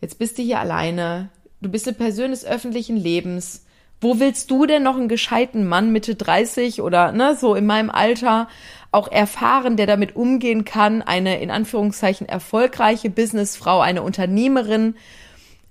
jetzt 0.00 0.18
bist 0.20 0.38
du 0.38 0.42
hier 0.42 0.60
alleine, 0.60 1.30
du 1.60 1.68
bist 1.68 1.88
eine 1.88 1.96
Person 1.96 2.30
des 2.30 2.44
öffentlichen 2.44 2.96
Lebens. 2.96 3.66
Wo 4.00 4.20
willst 4.20 4.50
du 4.50 4.66
denn 4.66 4.82
noch 4.82 4.96
einen 4.96 5.08
gescheiten 5.08 5.66
Mann 5.66 5.92
Mitte 5.92 6.14
30 6.14 6.82
oder 6.82 7.12
ne, 7.12 7.36
so 7.36 7.54
in 7.54 7.66
meinem 7.66 7.90
Alter 7.90 8.48
auch 8.92 9.10
erfahren, 9.10 9.76
der 9.76 9.86
damit 9.86 10.14
umgehen 10.14 10.64
kann, 10.64 11.02
eine 11.02 11.40
in 11.40 11.50
Anführungszeichen 11.50 12.28
erfolgreiche 12.28 13.10
Businessfrau, 13.10 13.80
eine 13.80 14.02
Unternehmerin 14.02 14.94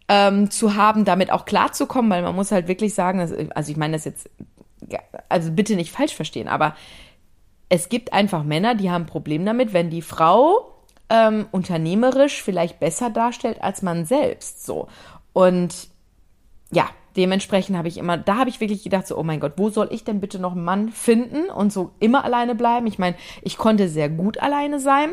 ähm, 0.10 0.50
zu 0.50 0.76
haben, 0.76 1.06
damit 1.06 1.32
auch 1.32 1.46
klarzukommen, 1.46 2.12
weil 2.12 2.22
man 2.22 2.36
muss 2.36 2.52
halt 2.52 2.68
wirklich 2.68 2.94
sagen, 2.94 3.20
also 3.54 3.72
ich 3.72 3.78
meine 3.78 3.94
das 3.94 4.06
jetzt, 4.06 4.30
also 5.30 5.52
bitte 5.52 5.76
nicht 5.76 5.92
falsch 5.92 6.16
verstehen, 6.16 6.48
aber 6.48 6.76
es 7.72 7.88
gibt 7.88 8.12
einfach 8.12 8.44
Männer, 8.44 8.76
die 8.76 8.92
haben 8.92 9.04
ein 9.04 9.08
Problem 9.08 9.46
damit, 9.46 9.72
wenn 9.72 9.90
die 9.90 10.02
Frau 10.02 10.74
ähm, 11.10 11.48
unternehmerisch 11.52 12.44
vielleicht 12.44 12.82
besser 12.82 13.10
darstellt 13.10 13.64
als 13.64 13.82
man 13.82 14.04
selbst. 14.04 14.66
So. 14.66 14.90
Und 15.32 15.88
ja, 16.70 16.90
dementsprechend 17.16 17.78
habe 17.78 17.88
ich 17.88 17.98
immer, 17.98 18.18
da 18.18 18.36
habe 18.36 18.50
ich 18.50 18.60
wirklich 18.60 18.84
gedacht, 18.84 19.08
so, 19.08 19.18
oh 19.18 19.24
mein 19.24 19.40
Gott, 19.40 19.54
wo 19.56 19.70
soll 19.70 19.88
ich 19.92 20.04
denn 20.04 20.20
bitte 20.20 20.38
noch 20.38 20.52
einen 20.52 20.66
Mann 20.66 20.90
finden 20.90 21.50
und 21.50 21.72
so 21.72 21.92
immer 22.02 22.26
alleine 22.26 22.56
bleiben? 22.56 22.88
Ich 22.88 23.00
meine, 23.00 23.16
ich 23.42 23.58
konnte 23.58 23.88
sehr 23.88 24.10
gut 24.10 24.42
alleine 24.42 24.82
sein. 24.82 25.12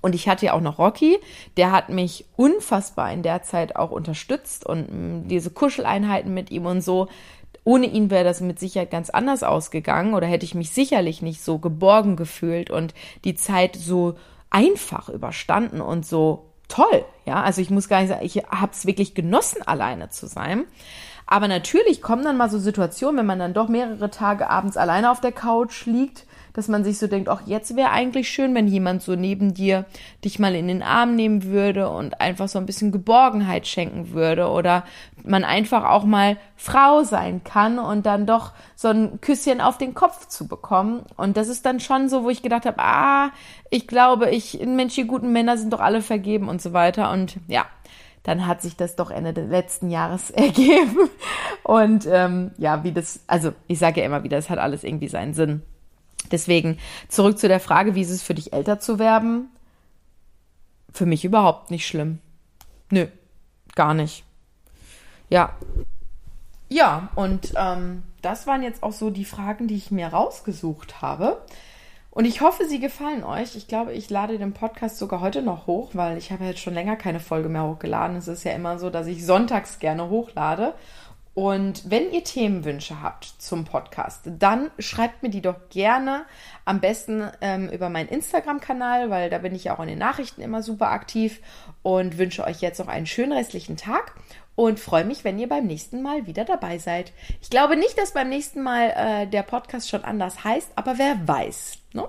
Und 0.00 0.14
ich 0.14 0.28
hatte 0.28 0.46
ja 0.46 0.52
auch 0.52 0.60
noch 0.60 0.78
Rocky, 0.78 1.18
der 1.56 1.72
hat 1.72 1.88
mich 1.88 2.26
unfassbar 2.36 3.12
in 3.12 3.24
der 3.24 3.42
Zeit 3.42 3.74
auch 3.74 3.90
unterstützt 3.90 4.64
und 4.64 4.86
mm, 4.88 5.28
diese 5.28 5.50
Kuscheleinheiten 5.50 6.32
mit 6.32 6.52
ihm 6.52 6.66
und 6.66 6.80
so. 6.80 7.08
Ohne 7.64 7.86
ihn 7.86 8.10
wäre 8.10 8.24
das 8.24 8.40
mit 8.40 8.58
Sicherheit 8.58 8.90
ganz 8.90 9.10
anders 9.10 9.42
ausgegangen 9.42 10.14
oder 10.14 10.26
hätte 10.26 10.44
ich 10.44 10.54
mich 10.54 10.70
sicherlich 10.70 11.22
nicht 11.22 11.42
so 11.42 11.58
geborgen 11.58 12.16
gefühlt 12.16 12.70
und 12.70 12.94
die 13.24 13.34
Zeit 13.34 13.76
so 13.76 14.16
einfach 14.50 15.08
überstanden 15.08 15.80
und 15.80 16.04
so 16.04 16.46
toll. 16.68 17.04
Ja, 17.24 17.42
also 17.42 17.60
ich 17.60 17.70
muss 17.70 17.88
gar 17.88 18.00
nicht 18.00 18.08
sagen, 18.08 18.24
ich 18.24 18.36
habe 18.38 18.72
es 18.72 18.86
wirklich 18.86 19.14
genossen, 19.14 19.62
alleine 19.62 20.10
zu 20.10 20.26
sein. 20.26 20.64
Aber 21.26 21.46
natürlich 21.46 22.02
kommen 22.02 22.24
dann 22.24 22.36
mal 22.36 22.50
so 22.50 22.58
Situationen, 22.58 23.18
wenn 23.18 23.26
man 23.26 23.38
dann 23.38 23.54
doch 23.54 23.68
mehrere 23.68 24.10
Tage 24.10 24.50
abends 24.50 24.76
alleine 24.76 25.10
auf 25.10 25.20
der 25.20 25.32
Couch 25.32 25.86
liegt 25.86 26.26
dass 26.52 26.68
man 26.68 26.84
sich 26.84 26.98
so 26.98 27.06
denkt, 27.06 27.28
ach, 27.28 27.42
jetzt 27.46 27.76
wäre 27.76 27.90
eigentlich 27.90 28.28
schön, 28.28 28.54
wenn 28.54 28.68
jemand 28.68 29.02
so 29.02 29.14
neben 29.14 29.54
dir 29.54 29.86
dich 30.24 30.38
mal 30.38 30.54
in 30.54 30.68
den 30.68 30.82
Arm 30.82 31.14
nehmen 31.14 31.44
würde 31.44 31.88
und 31.88 32.20
einfach 32.20 32.48
so 32.48 32.58
ein 32.58 32.66
bisschen 32.66 32.92
Geborgenheit 32.92 33.66
schenken 33.66 34.12
würde 34.12 34.48
oder 34.48 34.84
man 35.24 35.44
einfach 35.44 35.84
auch 35.84 36.04
mal 36.04 36.36
Frau 36.56 37.02
sein 37.04 37.42
kann 37.44 37.78
und 37.78 38.06
dann 38.06 38.26
doch 38.26 38.52
so 38.74 38.88
ein 38.88 39.20
Küsschen 39.20 39.60
auf 39.60 39.78
den 39.78 39.94
Kopf 39.94 40.28
zu 40.28 40.46
bekommen. 40.46 41.04
Und 41.16 41.36
das 41.36 41.48
ist 41.48 41.64
dann 41.64 41.80
schon 41.80 42.08
so, 42.08 42.24
wo 42.24 42.30
ich 42.30 42.42
gedacht 42.42 42.66
habe, 42.66 42.78
ah, 42.78 43.30
ich 43.70 43.86
glaube, 43.86 44.30
ich, 44.30 44.60
Mensch, 44.64 44.94
die 44.94 45.06
guten 45.06 45.32
Männer 45.32 45.56
sind 45.56 45.72
doch 45.72 45.80
alle 45.80 46.02
vergeben 46.02 46.48
und 46.48 46.60
so 46.60 46.72
weiter. 46.72 47.10
Und 47.10 47.36
ja, 47.48 47.66
dann 48.22 48.46
hat 48.46 48.62
sich 48.62 48.76
das 48.76 48.96
doch 48.96 49.10
Ende 49.10 49.32
des 49.32 49.48
letzten 49.48 49.90
Jahres 49.90 50.30
ergeben. 50.30 51.08
Und 51.62 52.06
ähm, 52.10 52.52
ja, 52.58 52.84
wie 52.84 52.92
das, 52.92 53.20
also 53.26 53.52
ich 53.66 53.78
sage 53.78 54.00
ja 54.00 54.06
immer 54.06 54.24
wieder, 54.24 54.38
es 54.38 54.50
hat 54.50 54.58
alles 54.58 54.84
irgendwie 54.84 55.08
seinen 55.08 55.34
Sinn. 55.34 55.62
Deswegen 56.30 56.78
zurück 57.08 57.38
zu 57.38 57.48
der 57.48 57.60
Frage, 57.60 57.94
wie 57.94 58.02
ist 58.02 58.10
es 58.10 58.22
für 58.22 58.34
dich 58.34 58.52
älter 58.52 58.78
zu 58.78 58.98
werden? 58.98 59.48
Für 60.92 61.06
mich 61.06 61.24
überhaupt 61.24 61.70
nicht 61.70 61.86
schlimm. 61.86 62.18
Nö, 62.90 63.06
gar 63.74 63.94
nicht. 63.94 64.24
Ja. 65.28 65.56
Ja, 66.68 67.08
und 67.14 67.52
ähm, 67.56 68.02
das 68.22 68.46
waren 68.46 68.62
jetzt 68.62 68.82
auch 68.82 68.92
so 68.92 69.10
die 69.10 69.24
Fragen, 69.24 69.68
die 69.68 69.76
ich 69.76 69.90
mir 69.90 70.08
rausgesucht 70.08 71.02
habe. 71.02 71.42
Und 72.10 72.26
ich 72.26 72.42
hoffe, 72.42 72.66
sie 72.66 72.78
gefallen 72.78 73.24
euch. 73.24 73.56
Ich 73.56 73.68
glaube, 73.68 73.94
ich 73.94 74.10
lade 74.10 74.38
den 74.38 74.52
Podcast 74.52 74.98
sogar 74.98 75.20
heute 75.20 75.40
noch 75.40 75.66
hoch, 75.66 75.90
weil 75.94 76.18
ich 76.18 76.30
habe 76.30 76.44
jetzt 76.44 76.60
schon 76.60 76.74
länger 76.74 76.96
keine 76.96 77.20
Folge 77.20 77.48
mehr 77.48 77.64
hochgeladen. 77.64 78.16
Es 78.16 78.28
ist 78.28 78.44
ja 78.44 78.52
immer 78.52 78.78
so, 78.78 78.90
dass 78.90 79.06
ich 79.06 79.24
sonntags 79.24 79.78
gerne 79.78 80.10
hochlade. 80.10 80.74
Und 81.34 81.90
wenn 81.90 82.12
ihr 82.12 82.24
Themenwünsche 82.24 83.00
habt 83.00 83.24
zum 83.24 83.64
Podcast, 83.64 84.22
dann 84.26 84.70
schreibt 84.78 85.22
mir 85.22 85.30
die 85.30 85.40
doch 85.40 85.68
gerne 85.70 86.26
am 86.66 86.80
besten 86.80 87.26
ähm, 87.40 87.70
über 87.70 87.88
meinen 87.88 88.10
Instagram-Kanal, 88.10 89.08
weil 89.08 89.30
da 89.30 89.38
bin 89.38 89.54
ich 89.54 89.64
ja 89.64 89.74
auch 89.74 89.80
in 89.80 89.88
den 89.88 89.98
Nachrichten 89.98 90.42
immer 90.42 90.62
super 90.62 90.90
aktiv 90.90 91.40
und 91.82 92.18
wünsche 92.18 92.44
euch 92.44 92.60
jetzt 92.60 92.78
noch 92.78 92.88
einen 92.88 93.06
schönen 93.06 93.32
restlichen 93.32 93.78
Tag 93.78 94.14
und 94.56 94.78
freue 94.78 95.06
mich, 95.06 95.24
wenn 95.24 95.38
ihr 95.38 95.48
beim 95.48 95.66
nächsten 95.66 96.02
Mal 96.02 96.26
wieder 96.26 96.44
dabei 96.44 96.76
seid. 96.76 97.12
Ich 97.40 97.48
glaube 97.48 97.76
nicht, 97.76 97.96
dass 97.98 98.12
beim 98.12 98.28
nächsten 98.28 98.62
Mal 98.62 98.92
äh, 98.94 99.26
der 99.26 99.42
Podcast 99.42 99.88
schon 99.88 100.04
anders 100.04 100.44
heißt, 100.44 100.72
aber 100.76 100.98
wer 100.98 101.16
weiß. 101.26 101.78
Ne? 101.94 102.06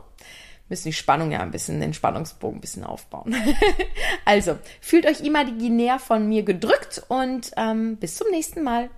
müssen 0.69 0.89
die 0.89 0.93
Spannung 0.93 1.31
ja 1.31 1.39
ein 1.41 1.51
bisschen, 1.51 1.79
den 1.79 1.93
Spannungsbogen 1.93 2.57
ein 2.57 2.61
bisschen 2.61 2.83
aufbauen. 2.83 3.35
also, 4.25 4.57
fühlt 4.81 5.05
euch 5.05 5.21
imaginär 5.21 5.99
von 5.99 6.27
mir 6.27 6.41
gedrückt 6.43 7.03
und 7.09 7.51
ähm, 7.57 7.97
bis 7.97 8.15
zum 8.15 8.31
nächsten 8.31 8.63
Mal. 8.63 8.89